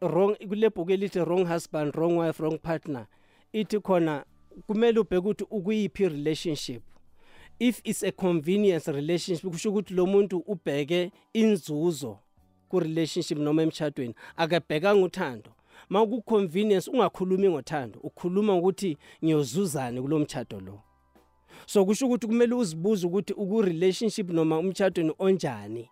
[0.01, 3.07] wrong kule bhuku elithi wrong husband wrong wife wrong partner
[3.53, 4.25] ithi khona
[4.67, 6.83] kumele ubheke ukuthi ukuyiphi relationship
[7.59, 12.19] if it's a convenience relationship kusho ukuthi lo muntu ubheke inzuzo
[12.69, 15.51] ku relationship noma emshadweni akabhekanga uthando.
[15.89, 20.83] Ma ku convenience ungakhulumi ngothando ukhuluma ukuthi ngiyozuzana kulo mchado lo.
[21.69, 25.91] So kusho ukuthi kumele uzibuze ukuthi uku relationship noma umchadweni onjani?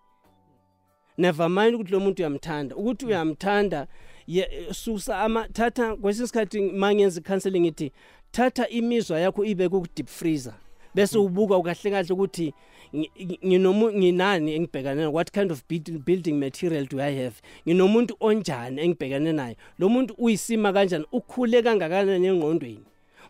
[1.19, 2.77] Never mind ukuthi lo muntu uyamthanda.
[2.77, 3.87] Ukuthi uyamthanda
[4.27, 7.93] ye- susa ama thatha kwesinye isikhathi mangenza counseling ngithi
[8.33, 10.55] thatha imizwa yakho ibe ku deep freezer.
[10.95, 12.55] Bese ubuka kahle kahle ukuthi
[12.95, 17.35] ngi- ngi- nginomu nginani engibhekane naye what kind of build- building material do i have?
[17.69, 21.05] Nginomuntu onjani engibhekane naye lo muntu uyisima kanjani?
[21.13, 22.85] Ukhule kangakanani engqondweni?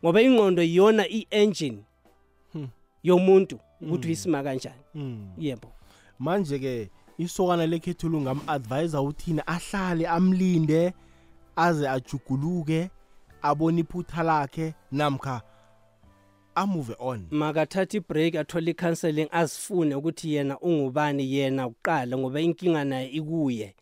[0.05, 1.79] Ngoba ingqondo iyona i-engine
[3.07, 4.83] yomuntu ukuthi uyisima kanjani.
[4.93, 5.29] Hmm.
[5.39, 5.73] yebo.
[6.19, 10.93] Manje ke isokana lekhethu lungam-advisa uthini ahlale amlinde
[11.57, 12.91] aze ajuguluke
[13.43, 15.43] abone iphutha lakhe namkha
[16.55, 17.27] amove on.
[17.31, 23.75] Makathatha ibreak athole i-counseling azifune ukuthi yena ungubani yena kuqala ngoba inkinga naye ikuye.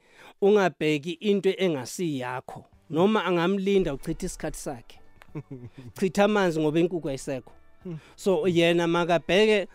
[0.42, 5.00] Ungabheki into engasiyakho noma angamlinda uchitha isikhathi sakhe.
[5.98, 7.52] Chitha amanzi ngoba inkukhu ayisekho.
[8.16, 9.68] So yena makabheke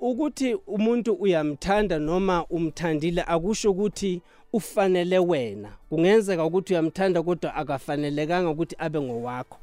[0.00, 4.20] ukuthi umuntu uyamthanda noma umthandile akusho ukuthi
[4.52, 5.68] ufanele wena.
[5.88, 9.58] Kungenzeka ukuthi uyamthanda kodwa akafanelekanga ukuthi abe ngowakho.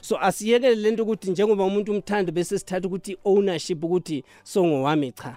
[0.00, 5.36] So asiyekele lento ukuthi njengoba umuntu umthanda bese sithatha ukuthi ownership ukuthi songowami cha.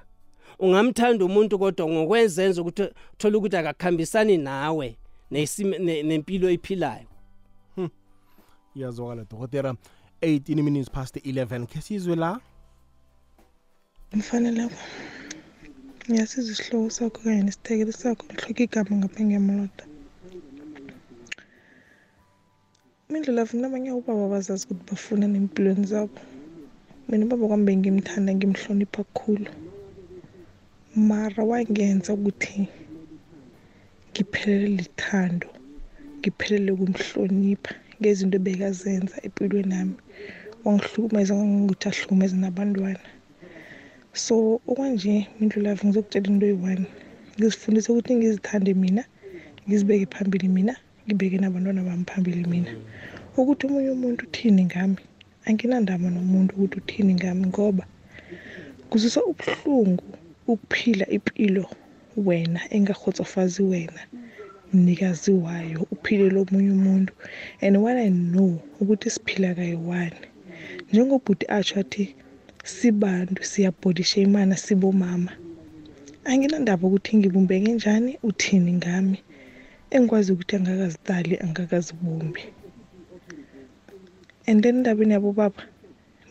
[0.59, 4.97] Ungamthanda umuntu kodwa ngokwezenza ukuthi thola ukuthi akakhambisani nawe
[5.31, 7.07] nesime- ne- nempilo ephilayo.
[8.75, 9.75] Iyazwakala dokotera
[10.25, 12.31] 18 minutes past 11 khe sizwe la?
[14.13, 14.81] Mfaneleko
[16.09, 18.23] ngiyasiza isihloko sakho kanye nesithekelo sakho.
[18.25, 19.83] Ngihloka igama ngapha ngiyamloda
[23.09, 26.19] mindlela funa abanye ubaba bazazi ukuthi bafuna nempilweni zabo
[27.07, 29.51] mina ubaba kwami bengimthanda ngimhlonipha kakhulu.
[31.09, 32.67] Mara wangenza ukuthi
[34.09, 35.49] ngiphelele lithando
[36.19, 39.95] ngiphelele kumhlonipha ngezinto ebekazenza empilweni nami
[40.63, 43.03] wangihlukumeza kangangokuthi ahlukumeze nabantwana.
[44.25, 44.35] So
[44.69, 46.85] okwanje mindlulavu ngizokutshela into eyi-one.
[47.35, 49.03] Ngizifundise ukuthi ngizithande mina
[49.65, 50.73] ngizibeke phambili mina
[51.05, 52.71] ngibeke nabantwana bami phambili mina.
[53.37, 55.01] Ukuthi omunye umuntu uthini ngami?
[55.47, 57.83] Anginandaba nomuntu ukuthi uthini ngami ngoba
[58.89, 60.05] kuzwisa ubuhlungu
[60.51, 61.65] ukuphila impilo
[62.25, 64.01] wena engakhotsofazi wena.
[64.75, 67.11] Mnikazi wayo uphilele omunye umuntu.
[67.61, 68.51] And when i know
[68.81, 70.17] ukuthi siphila kayi-one.
[70.89, 72.15] Njengobhuti atsho athi
[72.63, 75.31] sibantu siyabhodisha imana sibomama.
[76.29, 79.17] Anginandaba ukuthi ngibumbeke njani uthini ngami?
[79.93, 82.41] Engikwazi ukuthi angakazitali angakazibumbi.
[84.47, 85.61] And then endabeni yabobaba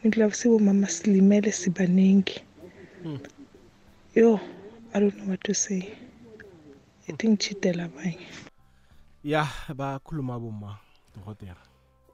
[0.02, 2.36] mindlulavu sibomama silimele sibaningi.
[4.14, 4.40] Yo
[4.94, 6.03] i don't know what to say.
[7.08, 8.26] I think ngitshidela abanye
[9.24, 9.48] ya
[9.78, 10.78] bakhuluma boma
[11.14, 11.62] dokotera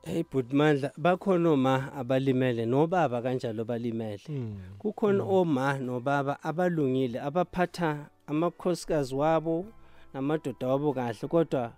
[0.02, 4.22] Hey Butmandla bakhona oma abalimele nobaba kanjalo balimele.
[4.78, 9.66] Kukhona oma nobaba abalungile abaphatha amakhosikazi wabo
[10.14, 11.72] namadoda wabo kahle kodwa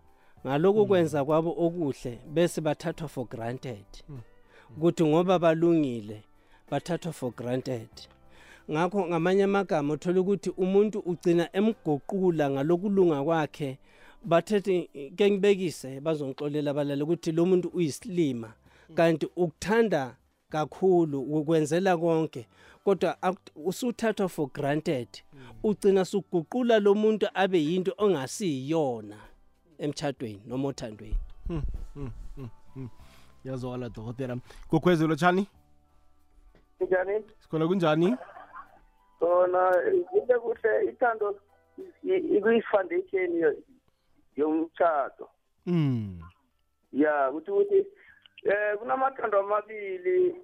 [0.46, 3.86] ngaloku kwenza kwabo okuhle bese bathathwa for granted.
[4.76, 6.22] Ukuthi ngoba balungile
[6.70, 7.90] bathathwa for granted.
[8.70, 13.78] Ngakho ngamanye amagama uthola ukuthi umuntu ugcina emgoqula ngalokulunga kwakhe.
[14.24, 18.52] Bathethe ke ngibekise bazongixolela abalala ukuthi lo muntu uyisilima.
[18.94, 20.16] Kanti ukuthanda
[20.50, 22.46] kakhulu ukwenzela konke
[22.84, 25.08] kodwa ak- usuthathwa for granted.
[25.62, 29.16] Ugcina suguqula lo muntu abe yinto ongasiyona
[29.78, 31.16] emchadweni noma othandweni.
[31.46, 31.62] Hmm,
[31.94, 32.88] hmm, hmm, hmm.
[33.44, 34.36] yazwala dokotela.
[34.68, 35.46] Kokhwezelo tshani?
[36.80, 38.16] Njani sikhona kunjani?
[39.22, 39.70] Sona
[40.18, 41.38] into kuhle ithando
[42.02, 43.62] i- ikuyi-foundation yo-
[44.36, 45.28] yomtshato
[45.66, 46.18] mm
[46.92, 47.86] ya ukuthi ukuthi
[48.44, 50.34] eh kunamathando amabili.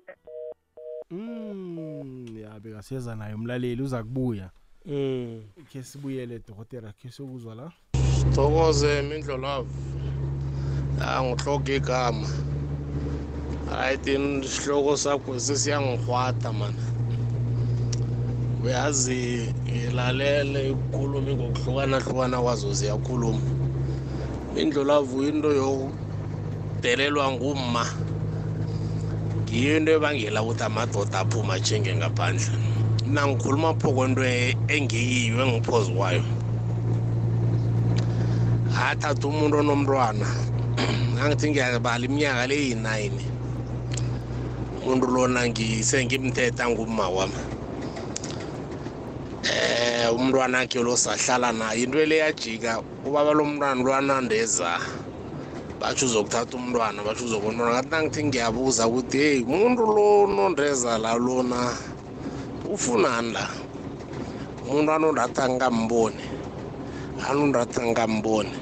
[1.10, 4.50] Mm ya bekasiyeza naye umlaleli uza kubuya.
[4.86, 7.72] Mm khe sibuyele dokotela khe sokuzwa la.
[8.34, 9.74] Thokoze mindlolavu
[11.02, 12.26] angihloga igama.
[13.70, 16.87] Hayi tin isihloko sakho sesiyangihwata mana
[18.62, 23.42] uyazi ngilalele ukukhuluma ngokuhlukana-hlukana kwazo ziyakhuluma.
[24.60, 27.84] Indlolavu into yokudelelwa ngumma
[29.44, 32.46] ngiyo into ebangela ukuthi amadoda aphuma ajenge ngaphandle.
[33.06, 36.24] Mina ngikhuluma pho kwento e- engiyiyo engiphozi kwayo.
[38.74, 40.26] Athatha umuntu onomntwana
[41.22, 43.22] angithi ngiyabala iminyaka le yi-nine
[44.82, 47.57] umuntu lona ngisengimthetha ngumma wami.
[49.42, 51.82] Eh umntwana akhe lo sahlala naye.
[51.84, 54.80] Into le yajika ubaba lo mntwana lwanandeza
[55.80, 61.76] batsho uzokuthatha umntwana batsho uzokubona kathi nangithi ngiyabuza ukuthi heyi umuntu lo nondeza la lona
[62.64, 63.46] ufunani la?
[64.66, 66.22] Umuntu anondathi angingamboni
[67.28, 68.52] anondathi angingamboni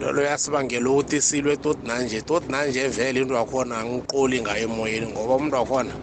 [0.00, 2.22] lolo yasibangela ukuthi silwe tot nanje.
[2.22, 5.94] Tot nanje vele into yakhona angiqoli ngayo emoyeni ngoba umuntu wakhona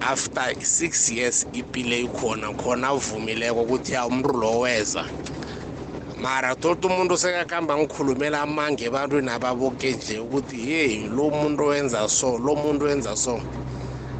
[0.00, 5.06] after six years ipile ikhona khona avumileko ukuthi ya umuntu lo weza.
[6.16, 12.38] Mara tot umuntu sekakuhamba ngikhulumela amange ebantwini ababoke nje ukuthi yeyi lo muntu wenza so
[12.38, 13.42] lo muntu wenza so.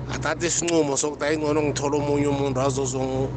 [0.08, 3.32] Athatha isincumo sokuthi ayingcono ngithola omunye umuntu azozong-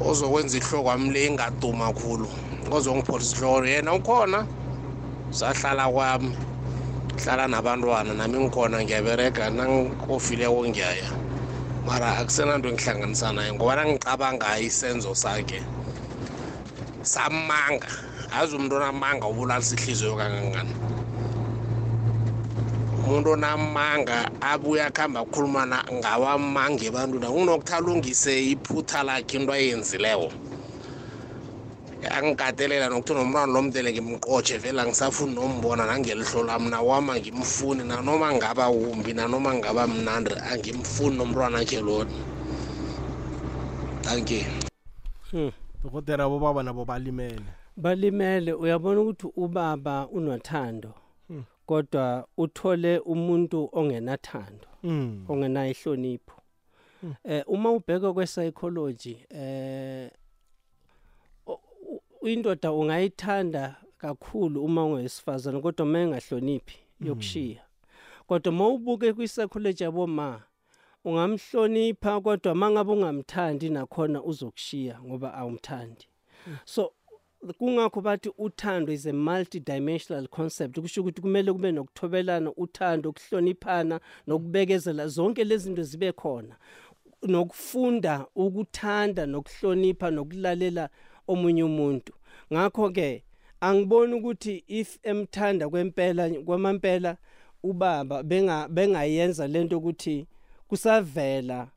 [0.00, 2.28] ozokwenza ihlokwami le ingaduma khulu
[2.70, 3.66] ozongipholisa ihloko.
[3.66, 4.46] Yena ukhona
[5.30, 6.36] sahlala kwami.
[7.20, 11.10] Hlala nabantwana nami ngikhona ngiyaberega nangikofileko ngiyaya
[11.86, 15.60] mara akusenanto engihlanganisa naye ngoba nangicabanga isenzo sakhe
[17.02, 17.88] samanga.
[18.32, 20.74] Azi umuntu onamanga ubulalisa ihliziyo kangangani?
[22.98, 27.26] Umuntu onamanga abuye akuhamba akhuluma na- ngawamanga ebantwini.
[27.26, 30.30] Akunokuthi alungise iphutha lakhe into ayenzileko
[32.08, 39.12] angikatelela nokuthi nomntwana lomdele ngimqotshe vele angisafuni nombona nangelihlo lami nawama ngimfuni nanoma ngaba wumbi
[39.12, 42.10] nanoma ngaba mnandi angimfuni nomntwana akhe lona
[44.02, 44.44] thank you
[45.30, 45.50] Hmm.
[45.84, 47.42] dokotela bobaba nabo balimele
[47.76, 50.94] balimele uyabona ukuthi ubaba unothando
[51.28, 51.44] Hmm.
[51.66, 55.24] kodwa uthole umuntu ongenathando Mm.
[55.28, 56.36] ongenayo ihlonipho
[57.00, 57.14] Hmm.
[57.24, 60.29] eh uma ubheka kwe-psychology eh o- u-
[62.22, 67.62] indoda ungayithanda kakhulu uma ungowesifazane kodwa uma engahloniphi yokushiya
[68.26, 70.42] kodwa uma ubuke kwi-psychology yaboma
[71.04, 76.06] ungamhlonipha kodwa uma ngabe ungamthandi nakhona uzokushiya ngoba awumthandi.
[76.64, 76.92] So
[77.58, 85.08] kungakho bathi uthando is a multi-dimensional concept kusho ukuthi kumele kube nokuthobelana uthando ukuhloniphana nokubekezela
[85.08, 86.56] zonke lezi zinto zibe khona.
[87.22, 90.90] Nokufunda ukuthanda nokuhlonipha nokulalela
[91.32, 92.12] omunye umuntu.
[92.52, 93.22] Ngakho-ke
[93.60, 97.16] angiboni ukuthi if emthanda kwempela kwamampela
[97.62, 100.26] ubaba benga- bengayenza lento ukuthi
[100.68, 101.68] kusavela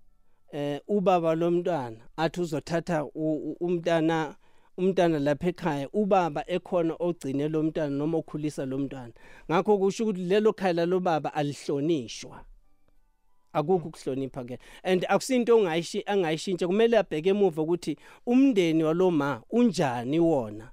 [0.51, 3.05] eh ubaba lomntwana athi uzothatha
[3.65, 4.35] umntana
[4.77, 9.13] umntana lapha ekhaya ubaba ekhona ogcine lo mntwana noma okhulisa lo mntwana.
[9.49, 12.45] Ngakho kusho ukuthi lelo khaya lalo baba alihlonishwa.
[13.53, 20.71] Akukho ukuhlonipha ke and akusinto ongayishi angayishintsha kumele abheke emuva ukuthi umndeni waloma unjani wona?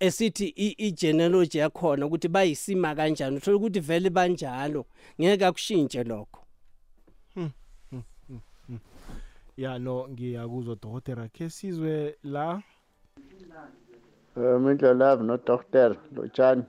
[0.00, 3.36] Esithi i- i-genealogy yakhona ukuthi bayisima kanjani?
[3.36, 4.86] Uthola ukuthi vele banjalo.
[5.20, 6.38] Ngeke akushintshe lokho.
[9.56, 11.28] Ya no ngiyakuzwa dokotela.
[11.28, 12.62] Khe sizwe la?
[14.36, 16.62] Um, indlela yabo nodokotela lotshani.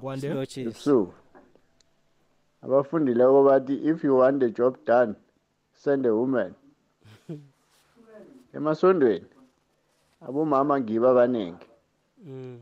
[0.00, 0.26] Kwande.
[0.70, 1.12] ebusuku.
[2.64, 5.14] Abafundileko bathi if you want the job done
[5.72, 6.54] send a woman.
[8.56, 9.26] Emasondweni
[10.26, 11.66] abomama ngibo abaningi
[12.26, 12.60] Mm.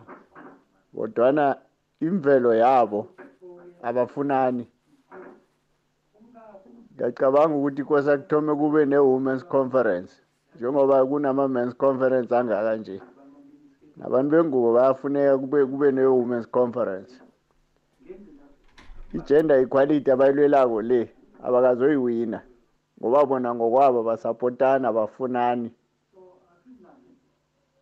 [0.95, 1.57] kodwana
[2.01, 3.09] imvelo yabo
[3.83, 4.67] abafunani.
[6.95, 10.13] Ngiyacabanga ukuthi kosa kuthome kube ne-women's conference
[10.57, 13.01] njengoba kunama-men's conference angaka nje.
[13.97, 17.13] Nabantu bengubo bayafuneka kube, kube ne-women's conference.
[19.15, 21.01] I-gender equality abayilwelako le
[21.43, 22.41] abakazoyiwina.
[22.99, 25.71] Ngoba bona ngokwabo basapotana bafunani.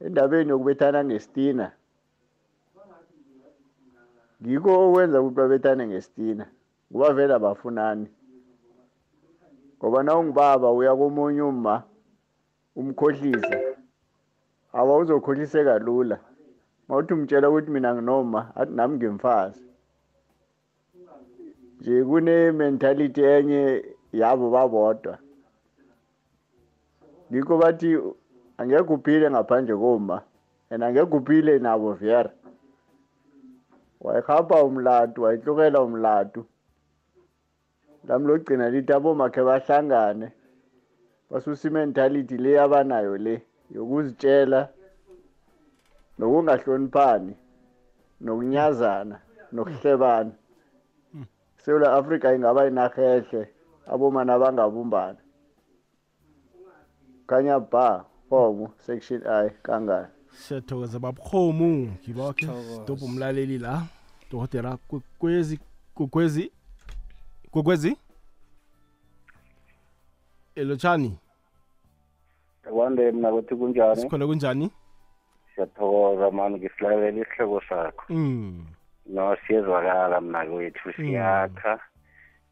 [0.00, 1.66] Endabeni yokubethana ngesitina
[4.42, 6.44] ngikho okwenza ukuthi babethane ngesitina
[6.88, 8.08] ngoba vele abafunani
[9.76, 11.74] ngoba na ungibaba uya komunye umma
[12.76, 13.56] umkhohlisa
[14.72, 16.18] awa uzokhohliseka lula.
[16.88, 19.69] Mawuthi umtshela ukuthi mina nginoma athi nami ngimfazi.
[21.80, 23.62] Nje kune-mentality enye
[24.12, 25.18] yabo babodwa.
[27.30, 27.88] Ngikho bathi
[28.58, 30.22] angeke uphile ngaphandle koma
[30.70, 32.30] and angeke uphile nabo vere
[34.00, 36.44] wayihapha umlatu wayihlukela umlatu.
[38.08, 40.32] Lami logcina lithi abomakhe bahlangane.
[41.30, 43.42] Basusa imentality le abanayo le
[43.74, 44.68] yokuzitshela
[46.18, 47.34] nokungahloniphani
[48.20, 49.16] nokunyazana
[49.52, 50.32] nokuhlebana.
[51.64, 53.48] Sewula afrika ingaba inarha ehle
[53.86, 55.18] abomana bangabumbana
[57.26, 63.82] khanya ba homo section i kangani siyathokoza babukhomu ngibakhe stop umlaleli la
[64.30, 65.60] dokotela kwekwezi
[65.94, 66.52] kwekwezi
[67.50, 67.96] kwekwezi
[70.54, 71.18] elotshani
[72.70, 74.00] kwande mina kuthi kunjani?
[74.00, 74.70] Sikhona kunjani?
[75.54, 78.04] Siyathokoza mani ngisilalela isihloko sakho.
[78.08, 78.66] Mm.
[79.14, 81.80] No siyezwakala mna kwethu siyakha.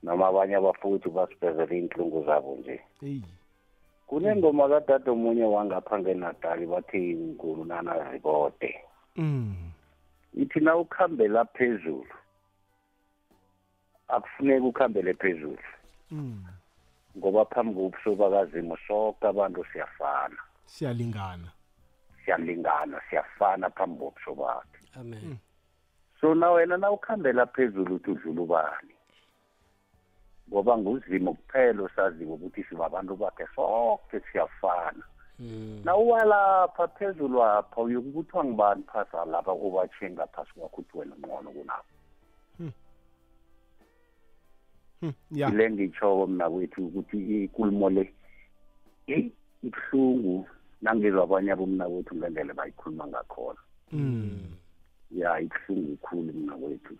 [0.02, 2.80] Noma abanye abafuthi basivezela iy'nhlungu zabo nje.
[4.06, 8.80] Kunengoma kadade omunye wangapha ngenatali bathi nkulu nanazibode
[9.16, 9.70] mm.
[10.34, 12.06] Ithi na ukuhambela phezulu
[14.08, 15.58] akufuneki ukuhambele phezulu.
[16.10, 16.44] Mm.
[17.18, 20.38] Ngoba phambi kobuso bakazimu sonke abantu siyafana.
[20.66, 21.52] Siyalingana.
[22.24, 24.78] Siyalingana siyafana phambi kobuso bakhe.
[25.00, 25.38] Amen.
[26.20, 28.94] So na wena na ukuhambela phezulu uthi udlula ubani?
[30.48, 35.04] Ngoba nguzimo kuphela osaziyo ukuthi sibabantu bakhe sonke siyafana.
[35.84, 41.88] Na uwalapha phezulu apha uyokubuthiwa ngibani phasa lapha ubatshiye ngaphasi kwakho uthi wena ngcono kunabo?
[45.30, 45.48] Ya.
[45.48, 48.14] Ile ngitshoko mna kwethu ukuthi ikulumo le
[49.06, 50.48] eyi ibuhlungu.
[50.82, 53.60] Nangizwa abanye abomna kwethu ngendlela bayikhuluma ngakhona.
[55.10, 56.94] Ya ibuhlungu khulu mna kwethu.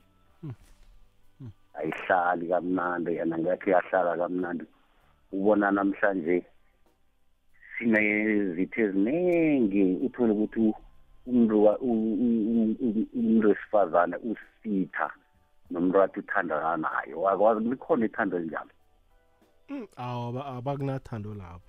[1.75, 4.65] Ayihlali kamnandi yena ngekhe yahlala kamnandi.
[5.33, 6.47] Ubona namhlanje
[7.79, 9.85] sinezitho eziningi.
[10.07, 10.75] Uthole ukuthi
[11.27, 15.11] umuntu wa- u- u- u- umuntu wesifazane usitha
[15.71, 18.71] nomuntu wathi uthandana naye wakwazi likhona ithando elinjalo?
[19.69, 21.69] Mm, awu aba- abakunathando lapho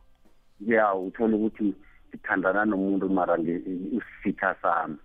[0.60, 1.76] ya uthole ukuthi
[2.12, 3.62] sithandana nomuntu mara nge-
[3.98, 4.94] usitha sami.
[4.96, 5.00] Mm.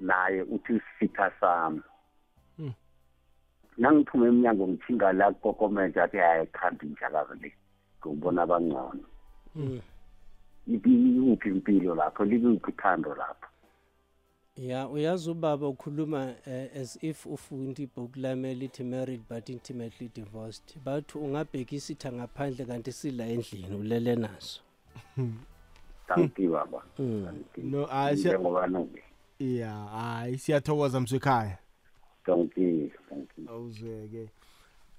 [0.00, 1.80] Naye uthi usitha sami.
[2.58, 2.72] Mm.
[3.78, 7.52] nangiphume emnyango ngithinga la kukokomenje athi hayi khambi njakazi le.
[8.06, 9.00] Ngibona abangcono.
[9.54, 9.80] Mm.
[10.66, 12.24] ikuphi impilo lapho?
[12.24, 13.46] Likuphi uthando lapho?
[14.56, 20.76] Ya uyazi ubaba ukhuluma eh, as if ufunda ibhuku lami elithi married but intimately divorced.
[20.84, 24.60] Bathi ungabhekisa itha ngaphandle kanti sila endlini ulele naso.
[26.08, 26.82] Thank you baba.
[27.56, 29.02] No hayi siya- njengoba nobe
[29.40, 31.58] ya hayi siyathokoza mswekhaya
[32.24, 33.50] thank you thank you.
[33.50, 34.30] Awuzweke.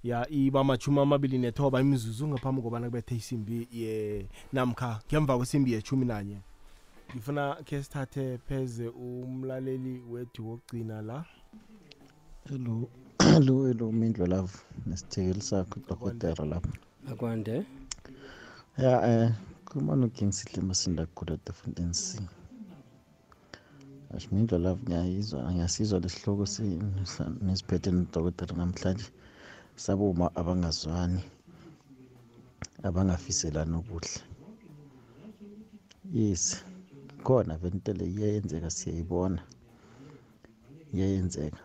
[0.04, 6.06] Ya iba machumi amabili nethoba imizuzu ngaphambi kobana kubethe isimbi ye namkha ngemva kwesimbi yechumi
[6.06, 6.38] nanye.
[7.16, 11.26] Ngifuna khe sithathe pheze umlaleli wethu wokugcina la.
[12.50, 12.90] Hello
[13.34, 14.54] hello hello mindlo love.
[14.86, 16.70] Nesithekeli sakho udokotela lapho
[17.12, 17.66] akwande
[18.78, 19.32] ya eh
[19.66, 21.38] khuluma noking sihle masinda kukhula
[24.12, 26.46] defontein c asho mindlo love ngiyayizwa ngiyasizwa lesihloko
[27.42, 29.08] nesiphethe nodokotela namhlanje.
[29.76, 31.22] Saboma abangazwani
[32.84, 34.22] abangafiselani okuhle
[36.14, 36.64] yes
[37.24, 39.42] khona ventele iyayenzeka siyayibona.
[40.94, 41.62] Iyayenzeka.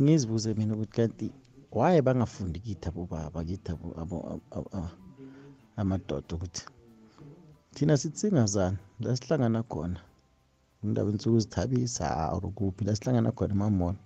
[0.00, 1.26] Ngizibuze mina ukuthi kanti
[1.72, 4.96] why bangafundi kithi abobaba kithi abo- abo- abo- abo-
[5.76, 6.62] amadoda ukuthi
[7.74, 10.00] thina sithi singazani la sihlangana khona?
[10.84, 13.98] Endaweni sokuzithabisa or kuphi la sihlangana khona emamona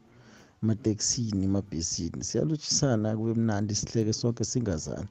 [0.62, 2.20] ematekisini emabhesini.
[2.28, 5.08] Siyalotshisana kube mnandi sihleke sonke singazani.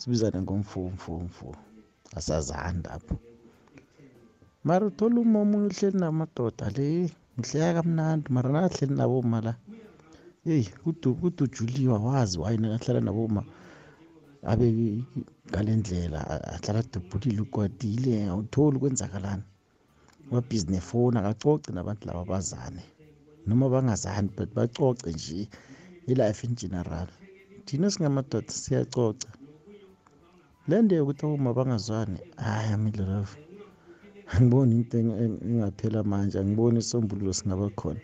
[0.00, 1.48] Sibizane ngomfumfumfu.
[2.18, 3.16] Asazani lapho.
[4.64, 6.88] Mara uthola uma omunye uhleli namadoda le
[7.38, 9.52] ngihleka kamnandi mara nakahleli naboma la
[10.46, 10.64] eyi
[11.20, 13.42] kudujuliwa wazi waye nakahlala naboma
[14.50, 14.66] abe
[15.48, 16.20] ngale ndlela
[16.54, 19.44] ahlala adubhulile ukwatile awutholi kwenzakalani.
[20.30, 22.82] Babhizi nefoni akacoci nabantu laba bazane
[23.46, 25.48] noma bangazani but bacoce nje.
[26.08, 27.08] Ilife in general.
[27.66, 29.28] Thina singamadoda siyacoca.
[30.68, 33.36] Le nto yokuthi aboma bangazwani hayi amidlalavu
[34.32, 38.00] angiboni into engaphela manje angiboni isombululo singaba khona.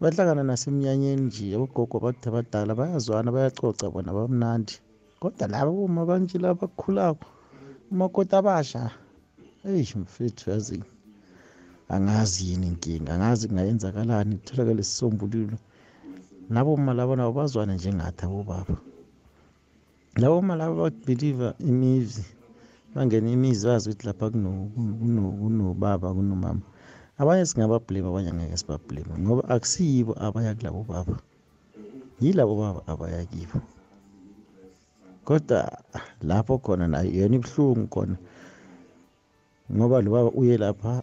[0.00, 4.74] Bahlangana nasemnyanyeni nje abogogo bakuthi abadala bayazwana bayacoca bona bamnandi.
[5.20, 7.28] Kodwa laba boma banje laba bakhulako.
[7.90, 8.90] Umakoti abasha.
[9.64, 10.82] Eyi mfethu yazi.
[11.88, 13.14] Angazi yini inkinga?
[13.14, 14.36] Angazi kungayenzakalani?
[14.36, 15.56] Kutholakale isisombululo.
[16.50, 18.76] Naboma labo nabo bazwane njengathi abobaba
[20.16, 22.24] labo ma laba babelieve imizi
[22.94, 26.60] bangena imizi bazi ukuthi lapha kunobaba kunomama.
[27.18, 31.16] Abanye singabablame abanye angeke sibablame ngoba akusiyibo abaya kulabo baba.
[32.20, 33.58] Yilabo baba abaya kibo.
[35.24, 35.82] Kodwa
[36.22, 38.16] lapho khona nayo yona ibuhlungu khona
[39.72, 41.02] ngoba lo baba uye lapha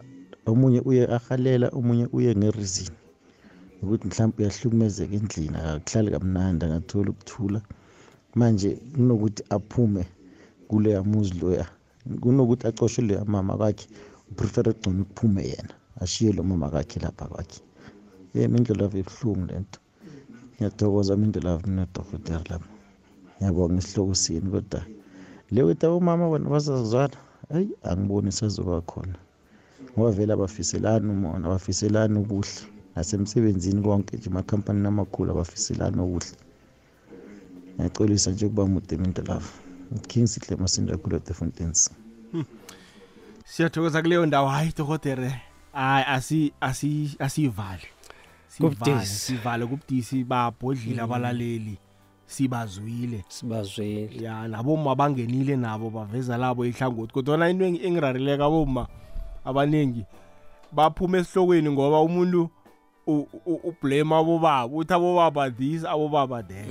[0.50, 2.98] omunye uye ahalela omunye uye ngerizini
[3.82, 7.60] ukuthi mhlawumbe uyahlukumezeka endlini akakuhlali kamnandi angatholi ukuthula.
[8.38, 10.02] Manje kunokuthi aphume
[10.68, 11.66] kuleya muzi loya
[12.22, 13.86] kunokuthi acoshe leya mama kwakhe
[14.30, 17.60] uprefer egcina ukuphume yena ashiye lo mama kwakhe lapha kwakhe.
[18.34, 19.78] Yemi indlelavu ebuhlungu le nto.
[20.54, 22.70] Ngiyathokoza mindlelavu nodokotela lapha
[23.36, 24.80] ngiyabonga isihloko sini kodwa
[25.52, 27.16] le ukuthi abomama bona basazwana
[27.50, 29.18] hayi angiboni sazoba khona.
[29.98, 32.50] Ngoba vele abafiselani umona abafiselani ubuhle.
[32.96, 36.26] Nasemsebenzini konke nje emakhampanini amakhulu abafiselani okuhle
[37.76, 39.52] ngiyaxolisa nje ukuba mude mindlelavu
[40.08, 41.90] king sihle masinda khulu edefontens
[43.44, 44.48] siyathokoza kuleyo ndawo.
[44.48, 45.40] Hayi dokotere
[45.72, 47.82] hayi asi asi asivale.
[48.48, 49.14] Sivale Kubudisi.
[49.14, 50.24] sivale kubudisi.
[50.24, 51.04] Babhodlile Mm.
[51.04, 51.78] abalaleli.
[52.26, 53.24] Sibazwile.
[53.28, 54.24] Sibazwile.
[54.24, 57.12] Ya naboma bangenile nabo baveza labo ihlangothi.
[57.12, 58.86] Kodwa into engi- engirarileka aboma
[59.44, 60.04] abaningi
[60.72, 62.50] baphuma esihlokweni ngoba umuntu
[63.06, 66.68] u- u- ublame abobaba uthi abobaba this abobaba that.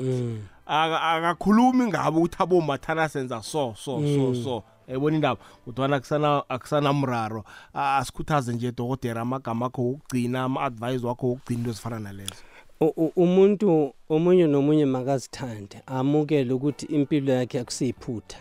[0.66, 4.44] Aka- akakhulumi ngabo ukuthi aboma thana senza so so so Mm.
[4.44, 4.64] so.
[4.88, 5.40] Yayibona indaba?
[5.66, 7.44] Kodwana akusana akusanamraro
[7.74, 12.36] A- asikhuthaze nje dokotera amagama akho wokugcina ama-advise wakho wokugcina into ezifana nalezo.
[12.82, 18.38] U- u- umuntu omunye nomunye makazithande amukele ukuthi impilo yakhe akusiyiphutha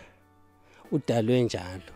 [0.91, 1.91] udalwe njalo.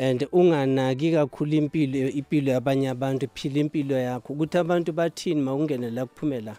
[0.00, 4.32] And unganaki kakhulu impilo impilo yabanye abantu phila impilo yakho.
[4.32, 6.56] Ukuthi abantu bathini makungene la kuphume la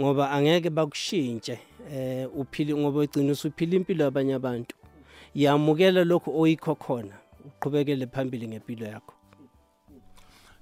[0.00, 1.58] ngoba angeke bakushintshe
[1.92, 4.76] eh uphile ngoba ugcina usuphila impilo yabanye abantu.
[5.34, 7.14] Yamukela lokho oyikho khona
[7.46, 9.14] uqhubekele phambili ngempilo yakho.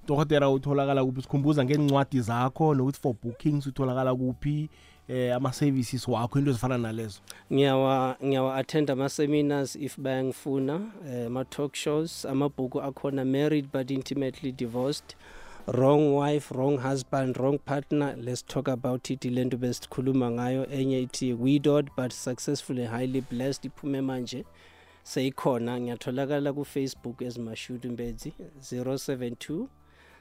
[0.06, 1.22] Dokotera utholakala kuphi?
[1.22, 4.70] Sikhumbuza ngencwadi zakho nokuthi for bookings utholakala kuphi?
[5.08, 7.20] Eh ama-services wakho into ezifana nalezo?
[7.52, 13.90] Ngiyawa ngiyawa attend ama seminars if bayangifuna eh, ama talk shows amabhuku akhona married but
[13.90, 15.14] intimately divorced.
[15.66, 20.66] Wrong wife wrong husband wrong partner let's talk about it lento besikhuluma ngayo.
[20.72, 24.44] Enye ithi widowed but successfully highly blessed iphume manje.
[25.02, 29.66] Seyikhona ngiyatholakala ku Facebook ezimashudu mbezi 072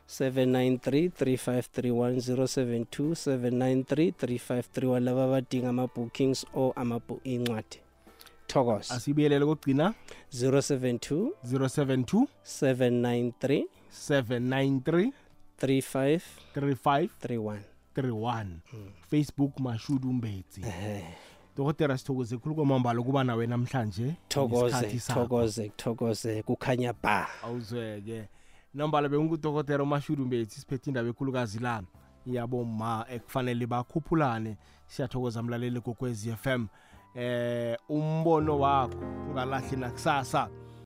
[0.08, 7.78] 793 3531 072 793 3531 laba abadinga ama-bookings or amabu- incwadi
[8.48, 9.94] thokoza asibiyelele kokugcina?
[10.34, 15.12] 072 072 793 793
[15.62, 16.22] 35
[16.56, 17.60] 35 31
[17.96, 18.46] 31
[19.10, 20.62] facebook mashudu mbetsi
[21.58, 25.20] dokotera sithokoze khulu kwamambala ukuba nawe namhlanje thokoze ngesikhathi sakho.
[25.22, 26.44] thokoze thokoze.
[26.44, 27.28] Kukhanya ba.
[27.44, 28.24] Awuzweke.
[28.74, 31.84] Nambala bengudokotera umashudu mbetsi siphethe indaba ekhulukazi la
[32.26, 34.58] yaboma ekufanele bakhuphulane.
[34.88, 36.68] Siyathokoza mlaleli kokwezi FM
[37.16, 38.98] eh umbono wakho
[39.30, 40.50] ungalahli nakusasa.